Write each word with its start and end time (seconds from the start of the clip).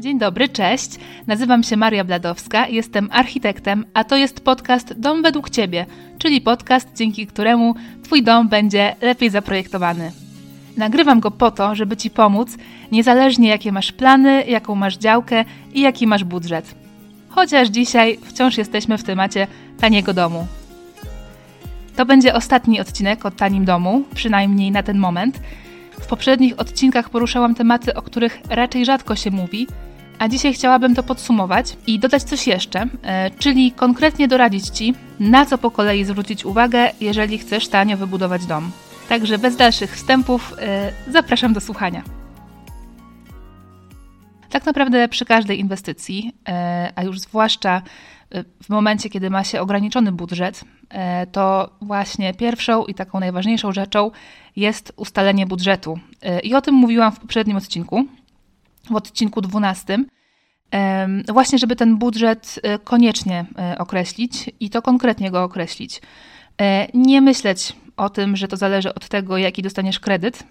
Dzień 0.00 0.18
dobry, 0.18 0.48
cześć. 0.48 0.90
Nazywam 1.26 1.62
się 1.62 1.76
Maria 1.76 2.04
Bladowska, 2.04 2.68
jestem 2.68 3.08
architektem, 3.12 3.84
a 3.94 4.04
to 4.04 4.16
jest 4.16 4.44
podcast 4.44 4.92
Dom 4.92 5.22
według 5.22 5.50
Ciebie, 5.50 5.86
czyli 6.18 6.40
podcast, 6.40 6.88
dzięki 6.94 7.26
któremu 7.26 7.74
Twój 8.02 8.22
dom 8.22 8.48
będzie 8.48 8.96
lepiej 9.00 9.30
zaprojektowany. 9.30 10.12
Nagrywam 10.76 11.20
go 11.20 11.30
po 11.30 11.50
to, 11.50 11.74
żeby 11.74 11.96
Ci 11.96 12.10
pomóc, 12.10 12.56
niezależnie 12.92 13.48
jakie 13.48 13.72
masz 13.72 13.92
plany, 13.92 14.44
jaką 14.44 14.74
masz 14.74 14.96
działkę 14.96 15.44
i 15.74 15.80
jaki 15.80 16.06
masz 16.06 16.24
budżet. 16.24 16.74
Chociaż 17.28 17.68
dzisiaj 17.68 18.18
wciąż 18.22 18.58
jesteśmy 18.58 18.98
w 18.98 19.04
temacie 19.04 19.46
taniego 19.80 20.14
domu. 20.14 20.46
To 21.96 22.06
będzie 22.06 22.34
ostatni 22.34 22.80
odcinek 22.80 23.26
o 23.26 23.30
tanim 23.30 23.64
domu, 23.64 24.04
przynajmniej 24.14 24.70
na 24.70 24.82
ten 24.82 24.98
moment. 24.98 25.40
W 26.00 26.06
poprzednich 26.06 26.60
odcinkach 26.60 27.10
poruszałam 27.10 27.54
tematy, 27.54 27.94
o 27.94 28.02
których 28.02 28.40
raczej 28.50 28.84
rzadko 28.84 29.16
się 29.16 29.30
mówi, 29.30 29.66
a 30.18 30.28
dzisiaj 30.28 30.54
chciałabym 30.54 30.94
to 30.94 31.02
podsumować 31.02 31.76
i 31.86 31.98
dodać 31.98 32.22
coś 32.22 32.46
jeszcze, 32.46 32.86
e, 33.02 33.30
czyli 33.30 33.72
konkretnie 33.72 34.28
doradzić 34.28 34.68
Ci, 34.68 34.94
na 35.20 35.46
co 35.46 35.58
po 35.58 35.70
kolei 35.70 36.04
zwrócić 36.04 36.44
uwagę, 36.44 36.90
jeżeli 37.00 37.38
chcesz 37.38 37.68
tanio 37.68 37.96
wybudować 37.96 38.46
dom. 38.46 38.70
Także 39.08 39.38
bez 39.38 39.56
dalszych 39.56 39.96
wstępów 39.96 40.54
e, 40.58 40.92
zapraszam 41.10 41.52
do 41.52 41.60
słuchania. 41.60 42.02
Tak 44.50 44.66
naprawdę 44.66 45.08
przy 45.08 45.24
każdej 45.24 45.60
inwestycji, 45.60 46.32
e, 46.48 46.92
a 46.96 47.02
już 47.02 47.20
zwłaszcza 47.20 47.82
w 48.62 48.68
momencie, 48.68 49.10
kiedy 49.10 49.30
ma 49.30 49.44
się 49.44 49.60
ograniczony 49.60 50.12
budżet, 50.12 50.64
to 51.32 51.70
właśnie 51.80 52.34
pierwszą 52.34 52.84
i 52.84 52.94
taką 52.94 53.20
najważniejszą 53.20 53.72
rzeczą 53.72 54.10
jest 54.56 54.92
ustalenie 54.96 55.46
budżetu. 55.46 55.98
I 56.42 56.54
o 56.54 56.60
tym 56.60 56.74
mówiłam 56.74 57.12
w 57.12 57.20
poprzednim 57.20 57.56
odcinku, 57.56 58.04
w 58.88 58.96
odcinku 58.96 59.40
12. 59.40 59.98
Właśnie, 61.28 61.58
żeby 61.58 61.76
ten 61.76 61.96
budżet 61.96 62.60
e, 62.62 62.78
koniecznie 62.78 63.44
e, 63.58 63.78
określić 63.78 64.50
i 64.60 64.70
to 64.70 64.82
konkretnie 64.82 65.30
go 65.30 65.42
określić. 65.42 66.00
E, 66.60 66.88
nie 66.94 67.20
myśleć 67.20 67.72
o 67.96 68.10
tym, 68.10 68.36
że 68.36 68.48
to 68.48 68.56
zależy 68.56 68.94
od 68.94 69.08
tego, 69.08 69.38
jaki 69.38 69.62
dostaniesz 69.62 70.00
kredyt. 70.00 70.44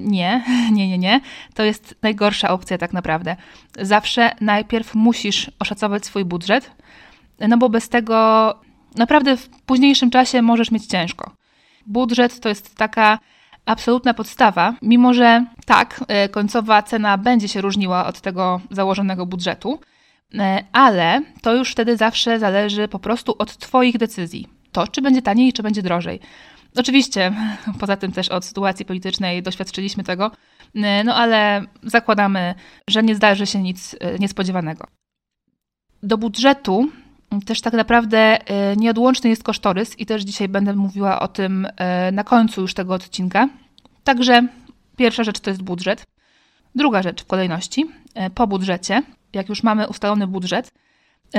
Nie, 0.00 0.44
nie, 0.72 0.88
nie, 0.88 0.98
nie. 0.98 1.20
To 1.54 1.62
jest 1.62 1.94
najgorsza 2.02 2.50
opcja 2.50 2.78
tak 2.78 2.92
naprawdę. 2.92 3.36
Zawsze 3.80 4.30
najpierw 4.40 4.94
musisz 4.94 5.50
oszacować 5.58 6.06
swój 6.06 6.24
budżet, 6.24 6.70
no 7.48 7.58
bo 7.58 7.68
bez 7.68 7.88
tego 7.88 8.54
naprawdę 8.96 9.36
w 9.36 9.48
późniejszym 9.48 10.10
czasie 10.10 10.42
możesz 10.42 10.70
mieć 10.70 10.86
ciężko. 10.86 11.30
Budżet 11.86 12.40
to 12.40 12.48
jest 12.48 12.76
taka 12.76 13.18
absolutna 13.68 14.14
podstawa, 14.14 14.74
mimo 14.82 15.14
że 15.14 15.44
tak, 15.66 16.04
e, 16.08 16.28
końcowa 16.28 16.82
cena 16.82 17.18
będzie 17.18 17.48
się 17.48 17.60
różniła 17.60 18.06
od 18.06 18.20
tego 18.20 18.60
założonego 18.70 19.26
budżetu, 19.26 19.80
e, 20.34 20.64
ale 20.72 21.22
to 21.42 21.54
już 21.54 21.72
wtedy 21.72 21.96
zawsze 21.96 22.38
zależy 22.38 22.88
po 22.88 22.98
prostu 22.98 23.34
od 23.38 23.56
Twoich 23.56 23.98
decyzji. 23.98 24.48
To, 24.72 24.88
czy 24.88 25.02
będzie 25.02 25.22
taniej, 25.22 25.52
czy 25.52 25.62
będzie 25.62 25.82
drożej. 25.82 26.20
Oczywiście, 26.76 27.32
poza 27.80 27.96
tym 27.96 28.12
też 28.12 28.28
od 28.28 28.44
sytuacji 28.44 28.84
politycznej 28.84 29.42
doświadczyliśmy 29.42 30.04
tego, 30.04 30.30
e, 30.74 31.04
no 31.04 31.14
ale 31.14 31.62
zakładamy, 31.82 32.54
że 32.90 33.02
nie 33.02 33.14
zdarzy 33.14 33.46
się 33.46 33.62
nic 33.62 33.96
niespodziewanego. 34.18 34.86
Do 36.02 36.18
budżetu 36.18 36.88
też 37.46 37.60
tak 37.60 37.72
naprawdę 37.72 38.18
e, 38.18 38.76
nieodłączny 38.76 39.30
jest 39.30 39.42
kosztorys 39.42 39.98
i 39.98 40.06
też 40.06 40.22
dzisiaj 40.22 40.48
będę 40.48 40.74
mówiła 40.74 41.20
o 41.20 41.28
tym 41.28 41.66
e, 41.76 42.12
na 42.12 42.24
końcu 42.24 42.60
już 42.60 42.74
tego 42.74 42.94
odcinka. 42.94 43.48
Także 44.04 44.48
pierwsza 44.96 45.24
rzecz 45.24 45.40
to 45.40 45.50
jest 45.50 45.62
budżet. 45.62 46.06
Druga 46.74 47.02
rzecz 47.02 47.22
w 47.22 47.26
kolejności, 47.26 47.86
e, 48.14 48.30
po 48.30 48.46
budżecie, 48.46 49.02
jak 49.32 49.48
już 49.48 49.62
mamy 49.62 49.88
ustalony 49.88 50.26
budżet, 50.26 50.70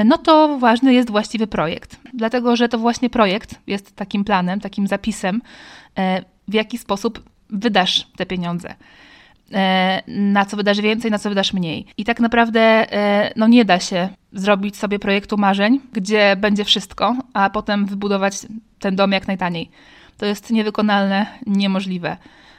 no 0.06 0.18
to 0.18 0.58
ważny 0.60 0.94
jest 0.94 1.12
właściwy 1.12 1.48
projekt, 1.48 2.00
dlatego 2.14 2.56
że 2.56 2.70
to 2.70 2.78
właśnie 2.78 3.10
projekt 3.10 3.56
jest 3.68 3.96
takim 3.96 4.24
planem, 4.24 4.60
takim 4.60 4.88
zapisem, 4.88 5.42
w 6.48 6.54
jaki 6.54 6.78
sposób 6.78 7.24
wydasz 7.50 8.08
te 8.18 8.26
pieniądze. 8.26 8.76
E, 9.54 10.02
na 10.08 10.46
co 10.46 10.58
wydasz 10.58 10.82
więcej, 10.82 11.12
na 11.12 11.20
co 11.20 11.30
wydasz 11.30 11.54
mniej. 11.54 11.86
I 11.98 12.06
tak 12.06 12.20
naprawdę 12.20 12.62
e, 12.62 13.34
no 13.36 13.48
nie 13.48 13.66
da 13.66 13.80
się 13.80 14.10
zrobić 14.34 14.78
sobie 14.78 15.00
projektu 15.00 15.38
marzeń, 15.38 15.82
gdzie 15.94 16.36
będzie 16.36 16.66
wszystko, 16.66 17.16
a 17.34 17.50
potem 17.50 17.86
wybudować 17.86 18.34
ten 18.80 18.96
dom 18.96 19.12
jak 19.12 19.28
najtaniej. 19.28 19.70
To 20.18 20.26
jest 20.26 20.52
niewykonalne, 20.52 21.26
niemożliwe. 21.46 22.18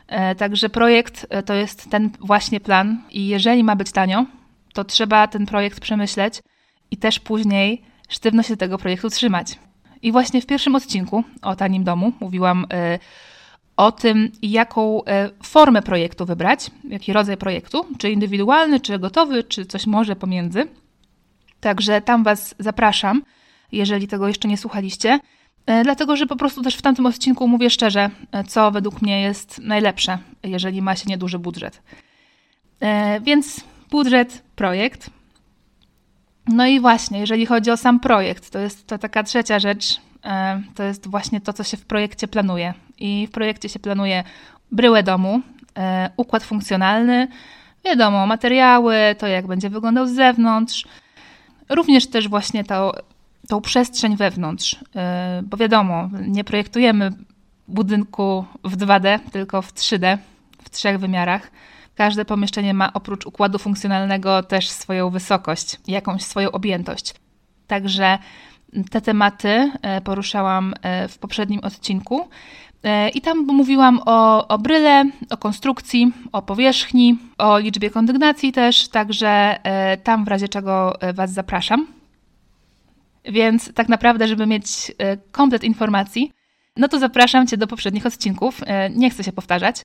E, 0.08 0.34
także 0.34 0.68
projekt 0.68 1.26
to 1.46 1.54
jest 1.54 1.90
ten 1.90 2.10
właśnie 2.20 2.60
plan 2.60 3.02
i 3.10 3.26
jeżeli 3.26 3.64
ma 3.64 3.76
być 3.76 3.92
tanio, 3.92 4.26
to 4.74 4.84
trzeba 4.84 5.26
ten 5.26 5.46
projekt 5.46 5.80
przemyśleć 5.80 6.42
i 6.90 6.96
też 6.96 7.20
później 7.20 7.82
sztywno 8.08 8.42
się 8.42 8.56
tego 8.56 8.78
projektu 8.78 9.10
trzymać. 9.10 9.58
I 10.02 10.12
właśnie 10.12 10.42
w 10.42 10.46
pierwszym 10.46 10.74
odcinku 10.74 11.24
o 11.42 11.56
tanim 11.56 11.84
domu 11.84 12.12
mówiłam 12.20 12.66
o 13.80 13.92
tym, 13.92 14.32
jaką 14.42 15.04
e, 15.04 15.30
formę 15.42 15.82
projektu 15.82 16.26
wybrać, 16.26 16.70
jaki 16.84 17.12
rodzaj 17.12 17.36
projektu, 17.36 17.86
czy 17.98 18.10
indywidualny, 18.10 18.80
czy 18.80 18.98
gotowy, 18.98 19.44
czy 19.44 19.66
coś 19.66 19.86
może 19.86 20.16
pomiędzy. 20.16 20.66
Także 21.60 22.00
tam 22.00 22.24
Was 22.24 22.54
zapraszam, 22.58 23.22
jeżeli 23.72 24.08
tego 24.08 24.28
jeszcze 24.28 24.48
nie 24.48 24.56
słuchaliście, 24.56 25.20
e, 25.66 25.84
dlatego 25.84 26.16
że 26.16 26.26
po 26.26 26.36
prostu 26.36 26.62
też 26.62 26.76
w 26.76 26.82
tamtym 26.82 27.06
odcinku 27.06 27.48
mówię 27.48 27.70
szczerze, 27.70 28.10
e, 28.32 28.44
co 28.44 28.70
według 28.70 29.02
mnie 29.02 29.22
jest 29.22 29.58
najlepsze, 29.58 30.18
jeżeli 30.42 30.82
ma 30.82 30.96
się 30.96 31.04
nieduży 31.08 31.38
budżet. 31.38 31.82
Więc 33.20 33.60
budżet, 33.90 34.42
projekt. 34.56 35.10
No 36.46 36.66
i 36.66 36.80
właśnie, 36.80 37.18
jeżeli 37.18 37.46
chodzi 37.46 37.70
o 37.70 37.76
sam 37.76 38.00
projekt, 38.00 38.50
to 38.50 38.58
jest 38.58 38.86
to 38.86 38.98
taka 38.98 39.22
trzecia 39.22 39.58
rzecz, 39.58 40.00
to 40.74 40.82
jest 40.82 41.06
właśnie 41.06 41.40
to, 41.40 41.52
co 41.52 41.64
się 41.64 41.76
w 41.76 41.86
projekcie 41.86 42.28
planuje 42.28 42.74
i 42.98 43.26
w 43.26 43.30
projekcie 43.30 43.68
się 43.68 43.78
planuje 43.78 44.24
bryłę 44.72 45.02
domu, 45.02 45.40
e, 45.78 46.10
układ 46.16 46.42
funkcjonalny, 46.42 47.28
wiadomo, 47.84 48.26
materiały, 48.26 48.96
to 49.18 49.26
jak 49.26 49.46
będzie 49.46 49.70
wyglądał 49.70 50.06
z 50.06 50.12
zewnątrz, 50.12 50.84
również 51.68 52.06
też 52.06 52.28
właśnie 52.28 52.64
to, 52.64 52.92
tą 53.48 53.60
przestrzeń 53.60 54.16
wewnątrz, 54.16 54.76
e, 54.96 55.42
bo 55.44 55.56
wiadomo, 55.56 56.10
nie 56.26 56.44
projektujemy 56.44 57.12
budynku 57.68 58.44
w 58.64 58.76
2D, 58.76 59.18
tylko 59.32 59.62
w 59.62 59.72
3D, 59.74 60.18
w 60.62 60.70
trzech 60.70 60.98
wymiarach. 60.98 61.50
Każde 61.94 62.24
pomieszczenie 62.24 62.74
ma 62.74 62.92
oprócz 62.92 63.26
układu 63.26 63.58
funkcjonalnego 63.58 64.42
też 64.42 64.70
swoją 64.70 65.10
wysokość, 65.10 65.76
jakąś 65.88 66.22
swoją 66.22 66.50
objętość. 66.50 67.14
Także 67.66 68.18
te 68.90 69.00
tematy 69.00 69.72
e, 69.82 70.00
poruszałam 70.00 70.74
w 71.08 71.18
poprzednim 71.18 71.60
odcinku. 71.60 72.28
E, 72.82 73.08
I 73.08 73.20
tam 73.20 73.38
mówiłam 73.38 74.00
o, 74.06 74.48
o 74.48 74.58
bryle, 74.58 75.04
o 75.30 75.36
konstrukcji, 75.36 76.12
o 76.32 76.42
powierzchni, 76.42 77.18
o 77.38 77.58
liczbie 77.58 77.90
kondygnacji 77.90 78.52
też, 78.52 78.88
także 78.88 79.58
e, 79.64 79.96
tam 79.96 80.24
w 80.24 80.28
razie 80.28 80.48
czego 80.48 81.00
e, 81.00 81.12
Was 81.12 81.32
zapraszam. 81.32 81.86
Więc 83.24 83.74
tak 83.74 83.88
naprawdę, 83.88 84.28
żeby 84.28 84.46
mieć 84.46 84.92
komplet 85.32 85.64
informacji, 85.64 86.32
no 86.76 86.88
to 86.88 86.98
zapraszam 86.98 87.46
Cię 87.46 87.56
do 87.56 87.66
poprzednich 87.66 88.06
odcinków. 88.06 88.60
Nie 88.90 89.10
chcę 89.10 89.24
się 89.24 89.32
powtarzać. 89.32 89.82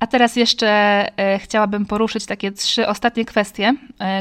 A 0.00 0.06
teraz 0.06 0.36
jeszcze 0.36 1.06
chciałabym 1.38 1.86
poruszyć 1.86 2.26
takie 2.26 2.52
trzy 2.52 2.86
ostatnie 2.86 3.24
kwestie, 3.24 3.74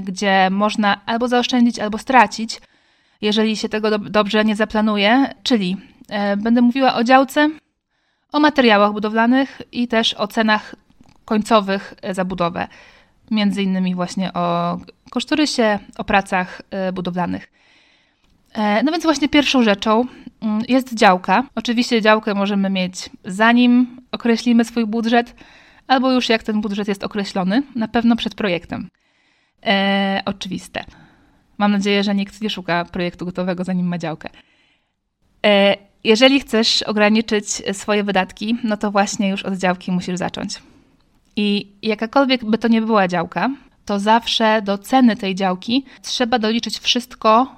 gdzie 0.04 0.50
można 0.52 1.06
albo 1.06 1.28
zaoszczędzić, 1.28 1.80
albo 1.80 1.98
stracić, 1.98 2.60
jeżeli 3.22 3.58
się 3.58 3.70
tego 3.70 4.00
dobrze 4.00 4.46
nie 4.46 4.56
zaplanuje, 4.56 5.34
czyli 5.44 5.78
E, 6.10 6.38
będę 6.38 6.62
mówiła 6.62 6.96
o 6.96 7.04
działce, 7.04 7.50
o 8.32 8.40
materiałach 8.40 8.94
budowlanych 8.94 9.62
i 9.72 9.88
też 9.88 10.14
o 10.14 10.28
cenach 10.28 10.76
końcowych 11.26 11.94
za 12.12 12.26
budowę. 12.26 12.68
Między 13.32 13.64
innymi 13.64 13.96
właśnie 13.96 14.34
o 14.34 14.78
kosztorysie, 15.10 15.80
o 15.98 16.04
pracach 16.04 16.62
e, 16.70 16.92
budowlanych. 16.92 17.52
E, 18.54 18.84
no 18.84 18.92
więc 18.92 19.04
właśnie 19.04 19.30
pierwszą 19.30 19.64
rzeczą 19.64 20.06
mm, 20.42 20.62
jest 20.68 20.94
działka. 20.94 21.44
Oczywiście 21.56 22.02
działkę 22.02 22.34
możemy 22.34 22.70
mieć 22.70 23.10
zanim 23.26 24.02
określimy 24.12 24.66
swój 24.66 24.86
budżet, 24.86 25.36
albo 25.88 26.12
już 26.12 26.30
jak 26.30 26.44
ten 26.44 26.62
budżet 26.62 26.88
jest 26.88 27.04
określony, 27.04 27.64
na 27.76 27.88
pewno 27.88 28.16
przed 28.16 28.36
projektem. 28.36 28.90
E, 29.66 30.22
oczywiste. 30.26 30.86
Mam 31.58 31.72
nadzieję, 31.72 32.04
że 32.04 32.16
nikt 32.16 32.42
nie 32.42 32.50
szuka 32.50 32.86
projektu 32.86 33.26
gotowego, 33.26 33.64
zanim 33.64 33.88
ma 33.88 33.98
działkę. 33.98 34.30
E, 35.46 35.78
jeżeli 36.04 36.40
chcesz 36.40 36.84
ograniczyć 36.84 37.48
swoje 37.74 38.04
wydatki, 38.04 38.58
no 38.64 38.78
to 38.78 38.92
właśnie 38.92 39.30
już 39.30 39.44
od 39.44 39.54
działki 39.54 39.92
musisz 39.92 40.18
zacząć. 40.18 40.62
I 41.36 41.72
jakakolwiek 41.82 42.46
by 42.46 42.58
to 42.58 42.68
nie 42.68 42.82
była 42.82 43.08
działka, 43.08 43.50
to 43.86 44.00
zawsze 44.00 44.62
do 44.62 44.78
ceny 44.78 45.16
tej 45.16 45.36
działki 45.36 45.86
trzeba 46.02 46.40
doliczyć 46.40 46.80
wszystko 46.80 47.56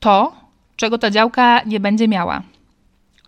to, 0.00 0.32
czego 0.76 0.98
ta 0.98 1.10
działka 1.10 1.62
nie 1.66 1.80
będzie 1.80 2.08
miała. 2.08 2.42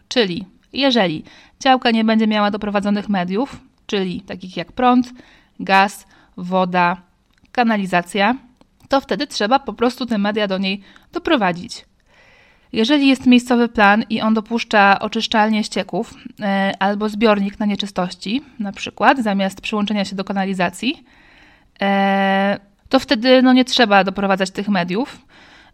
Czyli 0.08 0.44
jeżeli 0.72 1.24
działka 1.60 1.90
nie 1.90 2.04
będzie 2.04 2.26
miała 2.26 2.50
doprowadzonych 2.50 3.08
mediów, 3.08 3.60
czyli 3.86 4.20
takich 4.20 4.56
jak 4.56 4.72
prąd, 4.72 5.12
gaz, 5.60 6.06
woda, 6.36 6.96
kanalizacja, 7.52 8.34
to 8.90 9.00
wtedy 9.00 9.26
trzeba 9.26 9.58
po 9.58 9.72
prostu 9.72 10.06
te 10.06 10.19
media 10.19 10.46
do 10.46 10.58
niej 10.58 10.81
doprowadzić. 11.12 11.84
Jeżeli 12.72 13.08
jest 13.08 13.26
miejscowy 13.26 13.69
plan 13.69 14.04
i 14.10 14.20
on 14.20 14.34
dopuszcza 14.34 14.98
oczyszczalnię 15.00 15.64
ścieków 15.64 16.14
e, 16.40 16.72
albo 16.78 17.08
zbiornik 17.08 17.58
na 17.58 17.66
nieczystości, 17.66 18.42
na 18.58 18.72
przykład 18.72 19.19
zamiast 19.22 19.60
przyłączenia 19.60 20.04
się 20.04 20.16
do 20.16 20.25
kanalizacji, 20.25 21.04
e, 21.81 22.60
to 22.88 22.98
wtedy 22.98 23.42
no, 23.42 23.52
nie 23.52 23.64
trzeba 23.64 24.04
doprowadzać 24.04 24.50
tych 24.50 24.69
mediów. 24.69 25.19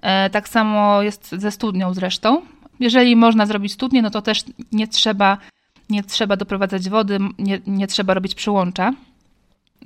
E, 0.02 0.30
tak 0.30 0.48
samo 0.48 1.02
jest 1.02 1.30
ze 1.32 1.50
studnią 1.50 1.94
zresztą. 1.94 2.42
Jeżeli 2.80 3.16
można 3.16 3.46
zrobić 3.46 3.72
studnię, 3.72 4.02
no 4.02 4.10
to 4.10 4.22
też 4.22 4.44
nie 4.72 4.88
trzeba, 4.88 5.38
nie 5.90 6.02
trzeba 6.02 6.36
doprowadzać 6.36 6.88
wody, 6.88 7.18
nie, 7.38 7.60
nie 7.66 7.86
trzeba 7.86 8.14
robić 8.14 8.34
przyłącza. 8.34 8.92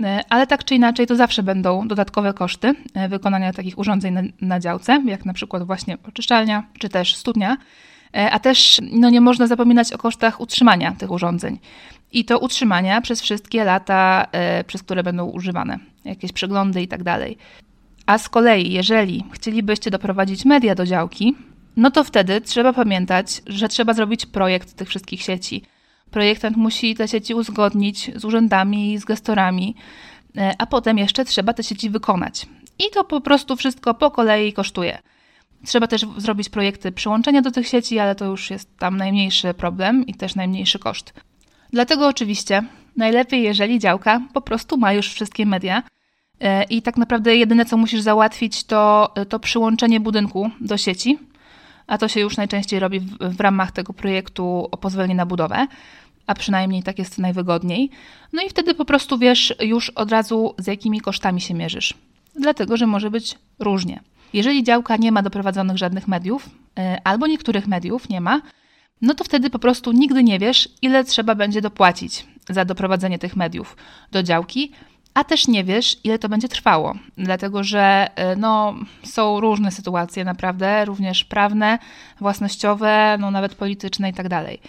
E, 0.02 0.24
ale 0.28 0.46
tak 0.46 0.64
czy 0.64 0.74
inaczej, 0.74 1.06
to 1.06 1.16
zawsze 1.16 1.42
będą 1.42 1.88
dodatkowe 1.88 2.34
koszty 2.34 2.74
e, 2.94 3.08
wykonania 3.08 3.52
takich 3.52 3.78
urządzeń 3.78 4.14
na, 4.14 4.22
na 4.40 4.60
działce, 4.60 5.02
jak 5.06 5.24
na 5.24 5.32
przykład 5.32 5.62
właśnie 5.62 5.98
oczyszczalnia 6.08 6.64
czy 6.78 6.88
też 6.88 7.16
studnia. 7.16 7.56
A 8.30 8.38
też 8.38 8.80
no, 8.92 9.10
nie 9.10 9.20
można 9.20 9.46
zapominać 9.46 9.92
o 9.92 9.98
kosztach 9.98 10.40
utrzymania 10.40 10.92
tych 10.92 11.10
urządzeń. 11.10 11.58
I 12.12 12.24
to 12.24 12.38
utrzymania 12.38 13.00
przez 13.00 13.22
wszystkie 13.22 13.64
lata, 13.64 14.26
przez 14.66 14.82
które 14.82 15.02
będą 15.02 15.26
używane, 15.26 15.78
jakieś 16.04 16.32
przeglądy 16.32 16.82
i 16.82 16.88
tak 16.88 17.02
dalej. 17.02 17.38
A 18.06 18.18
z 18.18 18.28
kolei, 18.28 18.72
jeżeli 18.72 19.24
chcielibyście 19.32 19.90
doprowadzić 19.90 20.44
media 20.44 20.74
do 20.74 20.86
działki, 20.86 21.34
no 21.76 21.90
to 21.90 22.04
wtedy 22.04 22.40
trzeba 22.40 22.72
pamiętać, 22.72 23.42
że 23.46 23.68
trzeba 23.68 23.94
zrobić 23.94 24.26
projekt 24.26 24.72
tych 24.72 24.88
wszystkich 24.88 25.22
sieci. 25.22 25.62
Projektant 26.10 26.56
musi 26.56 26.94
te 26.94 27.08
sieci 27.08 27.34
uzgodnić 27.34 28.10
z 28.16 28.24
urzędami, 28.24 28.98
z 28.98 29.04
gestorami, 29.04 29.74
e, 30.36 30.54
a 30.58 30.66
potem 30.66 30.98
jeszcze 30.98 31.24
trzeba 31.24 31.52
te 31.52 31.62
sieci 31.62 31.90
wykonać. 31.90 32.46
I 32.78 32.84
to 32.94 33.04
po 33.04 33.20
prostu 33.20 33.56
wszystko 33.56 33.94
po 33.94 34.10
kolei 34.10 34.52
kosztuje. 34.52 34.98
Trzeba 35.66 35.86
też 35.86 36.06
zrobić 36.16 36.48
projekty 36.48 36.92
przyłączenia 36.92 37.42
do 37.42 37.50
tych 37.50 37.68
sieci, 37.68 37.98
ale 37.98 38.14
to 38.14 38.24
już 38.24 38.50
jest 38.50 38.78
tam 38.78 38.96
najmniejszy 38.96 39.54
problem 39.54 40.06
i 40.06 40.14
też 40.14 40.34
najmniejszy 40.34 40.78
koszt. 40.78 41.12
Dlatego 41.72 42.08
oczywiście 42.08 42.62
najlepiej, 42.96 43.42
jeżeli 43.42 43.78
działka 43.78 44.20
po 44.32 44.40
prostu 44.40 44.76
ma 44.76 44.92
już 44.92 45.08
wszystkie 45.12 45.46
media, 45.46 45.82
E, 46.40 46.64
I 46.64 46.82
tak 46.82 46.96
naprawdę 46.96 47.36
jedyne, 47.36 47.64
co 47.64 47.76
musisz 47.76 48.00
załatwić, 48.00 48.64
to, 48.64 49.14
to 49.28 49.38
przyłączenie 49.38 50.00
budynku 50.00 50.50
do 50.60 50.76
sieci, 50.76 51.18
a 51.90 51.98
to 51.98 52.08
się 52.08 52.20
już 52.20 52.36
najczęściej 52.36 52.80
robi 52.80 53.00
w, 53.00 53.18
w 53.18 53.40
ramach 53.40 53.72
tego 53.72 53.92
projektu 53.92 54.68
o 54.70 54.76
pozwolenie 54.76 55.14
na 55.14 55.26
budowę, 55.26 55.66
a 56.26 56.34
przynajmniej 56.34 56.82
tak 56.82 56.98
jest 56.98 57.18
najwygodniej. 57.18 57.90
No 58.32 58.42
i 58.42 58.48
wtedy 58.48 58.74
po 58.74 58.84
prostu 58.84 59.18
wiesz 59.18 59.54
już 59.60 59.90
od 59.90 60.10
razu, 60.10 60.54
z 60.58 60.66
jakimi 60.66 61.00
kosztami 61.00 61.40
się 61.40 61.54
mierzysz, 61.54 61.94
dlatego 62.34 62.76
że 62.76 62.86
może 62.86 63.10
być 63.10 63.38
różnie. 63.58 64.00
Jeżeli 64.32 64.64
działka 64.64 64.96
nie 64.96 65.12
ma 65.12 65.22
doprowadzonych 65.22 65.78
żadnych 65.78 66.08
mediów, 66.08 66.50
e, 66.78 66.98
albo 67.04 67.26
niektórych 67.26 67.66
mediów 67.66 68.08
nie 68.08 68.20
ma, 68.20 68.40
no 69.02 69.14
to 69.14 69.24
wtedy 69.24 69.50
po 69.50 69.58
prostu 69.58 69.92
nigdy 69.92 70.22
nie 70.22 70.38
wiesz, 70.38 70.68
ile 70.82 71.04
trzeba 71.04 71.34
będzie 71.34 71.60
dopłacić 71.60 72.26
za 72.50 72.64
doprowadzenie 72.64 73.18
tych 73.18 73.36
mediów 73.36 73.76
do 74.12 74.22
działki, 74.22 74.72
a 75.14 75.24
też 75.24 75.48
nie 75.48 75.64
wiesz, 75.64 75.96
ile 76.04 76.18
to 76.18 76.28
będzie 76.28 76.48
trwało, 76.48 76.94
dlatego 77.18 77.64
że 77.64 78.10
e, 78.16 78.36
no, 78.36 78.74
są 79.02 79.40
różne 79.40 79.70
sytuacje 79.70 80.24
naprawdę, 80.24 80.84
również 80.84 81.24
prawne, 81.24 81.78
własnościowe, 82.20 83.16
no, 83.20 83.30
nawet 83.30 83.54
polityczne 83.54 84.10
i 84.10 84.12
tak 84.12 84.28
dalej. 84.28 84.60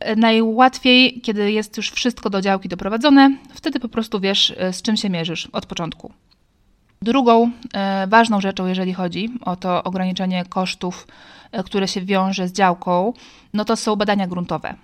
E, 0.00 0.16
najłatwiej, 0.16 1.20
kiedy 1.20 1.52
jest 1.52 1.76
już 1.76 1.90
wszystko 1.90 2.30
do 2.30 2.40
działki 2.40 2.68
doprowadzone, 2.68 3.30
wtedy 3.54 3.80
po 3.80 3.88
prostu 3.88 4.20
wiesz, 4.20 4.54
e, 4.56 4.72
z 4.72 4.82
czym 4.82 4.96
się 4.96 5.10
mierzysz 5.10 5.46
od 5.46 5.66
początku. 5.66 6.12
Drugą 7.02 7.50
ważną 8.08 8.40
rzeczą, 8.40 8.66
jeżeli 8.66 8.94
chodzi 8.94 9.28
o 9.40 9.56
to 9.56 9.84
ograniczenie 9.84 10.44
kosztów, 10.44 11.06
które 11.64 11.88
się 11.88 12.00
wiąże 12.00 12.48
z 12.48 12.52
działką, 12.52 13.12
no 13.54 13.64
to 13.64 13.76
są 13.76 13.96
badania 13.96 14.26
gruntowe. 14.26 14.74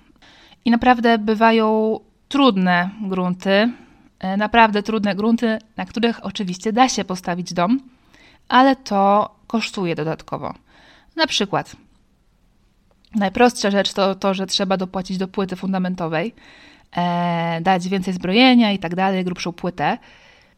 I 0.65 0.71
naprawdę 0.71 1.19
bywają 1.19 2.01
trudne 2.29 2.91
grunty, 3.03 3.73
naprawdę 4.37 4.83
trudne 4.83 5.15
grunty, 5.15 5.59
na 5.77 5.87
których 5.87 6.25
oczywiście 6.25 6.73
da 6.73 6.89
się 6.89 7.05
postawić 7.05 7.53
dom, 7.53 7.81
ale 8.49 8.77
to 8.77 9.31
kosztuje 9.47 9.95
dodatkowo. 9.95 10.55
Na 11.17 11.27
przykład 11.27 11.77
najprostsza 13.15 13.71
rzecz 13.71 13.93
to 13.93 14.15
to, 14.15 14.35
że 14.35 14.47
trzeba 14.47 14.77
dopłacić 14.77 15.19
do 15.19 15.29
płyty 15.29 15.57
fundamentowej, 15.57 16.35
e, 16.97 17.61
dać 17.61 17.89
więcej 17.89 18.15
zbrojenia 18.15 18.73
i 18.73 18.79
tak 18.79 18.95
dalej, 18.95 19.25
grubszą 19.25 19.53
płytę, 19.53 19.99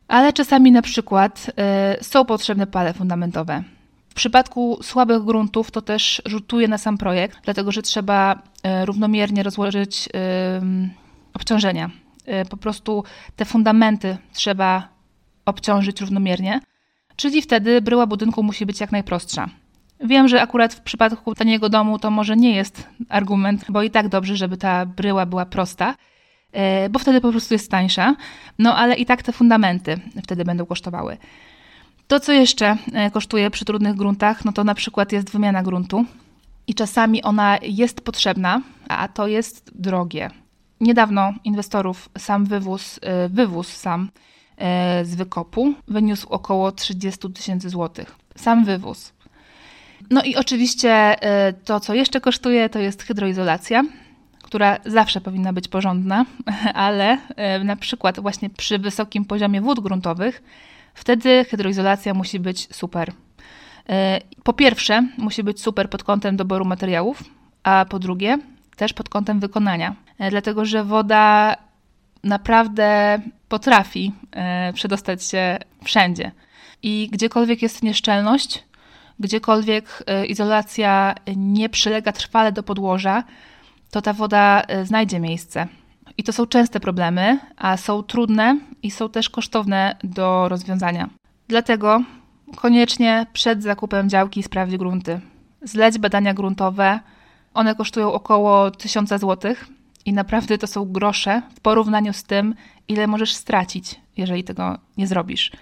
ale 0.08 0.32
czasami 0.32 0.72
na 0.72 0.82
przykład 0.82 1.50
e, 1.58 1.96
są 2.04 2.24
potrzebne 2.24 2.66
pale 2.66 2.94
fundamentowe. 2.94 3.62
W 4.08 4.14
przypadku 4.14 4.78
słabych 4.82 5.22
gruntów 5.22 5.70
to 5.70 5.82
też 5.82 6.22
rzutuje 6.26 6.68
na 6.68 6.78
sam 6.78 6.98
projekt, 6.98 7.38
dlatego 7.44 7.72
że 7.72 7.82
trzeba 7.82 8.42
e, 8.62 8.86
równomiernie 8.86 9.42
rozłożyć 9.42 10.08
obciążenia 11.34 11.90
po 12.50 12.56
prostu 12.56 13.04
te 13.36 13.44
fundamenty 13.44 14.16
trzeba 14.32 14.88
obciążyć 15.44 16.00
równomiernie, 16.00 16.60
czyli 17.16 17.42
wtedy 17.42 17.82
bryła 17.82 18.06
budynku 18.06 18.42
musi 18.42 18.66
być 18.66 18.80
jak 18.80 18.92
najprostsza. 18.92 19.48
Wiem, 20.00 20.28
że 20.28 20.42
akurat 20.42 20.74
w 20.74 20.80
przypadku 20.80 21.34
taniego 21.34 21.68
domu 21.68 21.98
to 21.98 22.10
może 22.10 22.36
nie 22.36 22.54
jest 22.54 22.88
argument, 23.08 23.64
bo 23.68 23.82
i 23.82 23.90
tak 23.90 24.08
dobrze, 24.08 24.36
żeby 24.36 24.56
ta 24.56 24.86
bryła 24.86 25.26
była 25.26 25.46
prosta, 25.46 25.94
y, 26.84 26.90
bo 26.90 26.98
wtedy 26.98 27.20
po 27.20 27.30
prostu 27.30 27.54
jest 27.54 27.70
tańsza, 27.70 28.14
no 28.58 28.76
ale 28.76 28.94
i 28.94 29.06
tak 29.06 29.22
te 29.22 29.32
fundamenty 29.32 30.00
wtedy 30.22 30.44
będą 30.44 30.66
kosztowały. 30.66 31.16
To, 32.08 32.20
co 32.20 32.32
jeszcze 32.32 32.76
y, 33.06 33.10
kosztuje 33.10 33.50
przy 33.50 33.64
trudnych 33.64 33.94
gruntach, 33.94 34.44
no 34.44 34.52
to 34.52 34.64
na 34.64 34.74
przykład 34.74 35.12
jest 35.12 35.30
wymiana 35.30 35.62
gruntu 35.62 36.04
i 36.66 36.74
czasami 36.74 37.22
ona 37.22 37.58
jest 37.62 38.00
potrzebna, 38.00 38.62
a 38.88 39.08
to 39.08 39.26
jest 39.26 39.70
drogie. 39.74 40.30
Niedawno 40.80 41.32
inwestorów 41.44 42.08
sam 42.18 42.44
wywóz, 42.44 42.98
y, 42.98 43.28
wywóz 43.28 43.68
sam 43.68 44.08
y, 45.00 45.04
z 45.04 45.14
wykopu 45.14 45.74
wyniósł 45.88 46.28
około 46.28 46.72
30 46.72 47.32
tysięcy 47.32 47.70
złotych. 47.70 48.16
Sam 48.36 48.64
wywóz. 48.64 49.12
No 50.10 50.22
i 50.22 50.36
oczywiście 50.36 51.16
y, 51.48 51.52
to, 51.52 51.80
co 51.80 51.94
jeszcze 51.94 52.20
kosztuje, 52.20 52.68
to 52.68 52.78
jest 52.78 53.02
hydroizolacja, 53.02 53.84
która 54.42 54.78
zawsze 54.86 55.20
powinna 55.20 55.52
być 55.52 55.68
porządna, 55.68 56.24
ale 56.74 57.18
na 57.64 57.76
przykład 57.76 58.20
właśnie 58.20 58.50
przy 58.50 58.78
wysokim 58.78 59.24
poziomie 59.24 59.60
wód 59.60 59.80
gruntowych, 59.80 60.42
wtedy 60.94 61.44
hydroizolacja 61.44 62.14
musi 62.14 62.40
być 62.40 62.68
super. 62.76 63.12
Po 64.42 64.52
pierwsze, 64.52 65.08
musi 65.18 65.42
być 65.42 65.62
super 65.62 65.90
pod 65.90 66.04
kątem 66.04 66.36
doboru 66.36 66.64
materiałów, 66.64 67.24
a 67.62 67.86
po 67.88 67.98
drugie, 67.98 68.38
też 68.78 68.92
pod 68.92 69.08
kątem 69.08 69.40
wykonania. 69.40 69.94
E, 70.18 70.30
dlatego 70.30 70.64
że 70.64 70.84
woda 70.84 71.56
naprawdę 72.24 73.18
potrafi 73.48 74.12
e, 74.32 74.72
przedostać 74.72 75.24
się 75.24 75.58
wszędzie. 75.84 76.32
I 76.82 77.08
gdziekolwiek 77.12 77.62
jest 77.62 77.82
nieszczelność, 77.82 78.64
gdziekolwiek 79.20 80.04
e, 80.06 80.26
izolacja 80.26 81.14
nie 81.36 81.68
przylega 81.68 82.12
trwale 82.12 82.52
do 82.52 82.62
podłoża, 82.62 83.24
to 83.90 84.02
ta 84.02 84.12
woda 84.12 84.62
znajdzie 84.84 85.20
miejsce. 85.20 85.66
I 86.18 86.22
to 86.22 86.32
są 86.32 86.46
częste 86.46 86.80
problemy, 86.80 87.38
a 87.56 87.76
są 87.76 88.02
trudne 88.02 88.58
i 88.82 88.90
są 88.90 89.08
też 89.08 89.30
kosztowne 89.30 89.96
do 90.04 90.48
rozwiązania. 90.48 91.08
Dlatego 91.48 92.02
koniecznie 92.56 93.26
przed 93.32 93.62
zakupem 93.62 94.08
działki 94.08 94.42
sprawdź 94.42 94.76
grunty. 94.76 95.20
Zleć 95.62 95.98
badania 95.98 96.34
gruntowe. 96.34 97.00
One 97.54 97.74
kosztują 97.74 98.12
około 98.12 98.70
1000 98.70 99.20
złotych 99.20 99.66
i 100.04 100.12
naprawdę 100.12 100.58
to 100.58 100.66
są 100.66 100.84
grosze 100.84 101.42
w 101.54 101.60
porównaniu 101.60 102.12
z 102.12 102.24
tym, 102.24 102.54
ile 102.88 103.06
możesz 103.06 103.34
stracić, 103.34 104.00
jeżeli 104.16 104.44
tego 104.44 104.78
nie 104.96 105.06
zrobisz. 105.06 105.52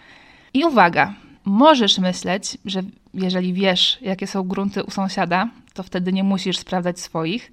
I 0.54 0.64
uwaga, 0.64 1.14
możesz 1.44 1.98
myśleć, 1.98 2.58
że 2.64 2.82
jeżeli 3.14 3.52
wiesz, 3.52 3.98
jakie 4.02 4.26
są 4.26 4.42
grunty 4.42 4.84
u 4.84 4.90
sąsiada, 4.90 5.48
to 5.74 5.82
wtedy 5.82 6.12
nie 6.12 6.24
musisz 6.24 6.58
sprawdzać 6.58 7.00
swoich. 7.00 7.52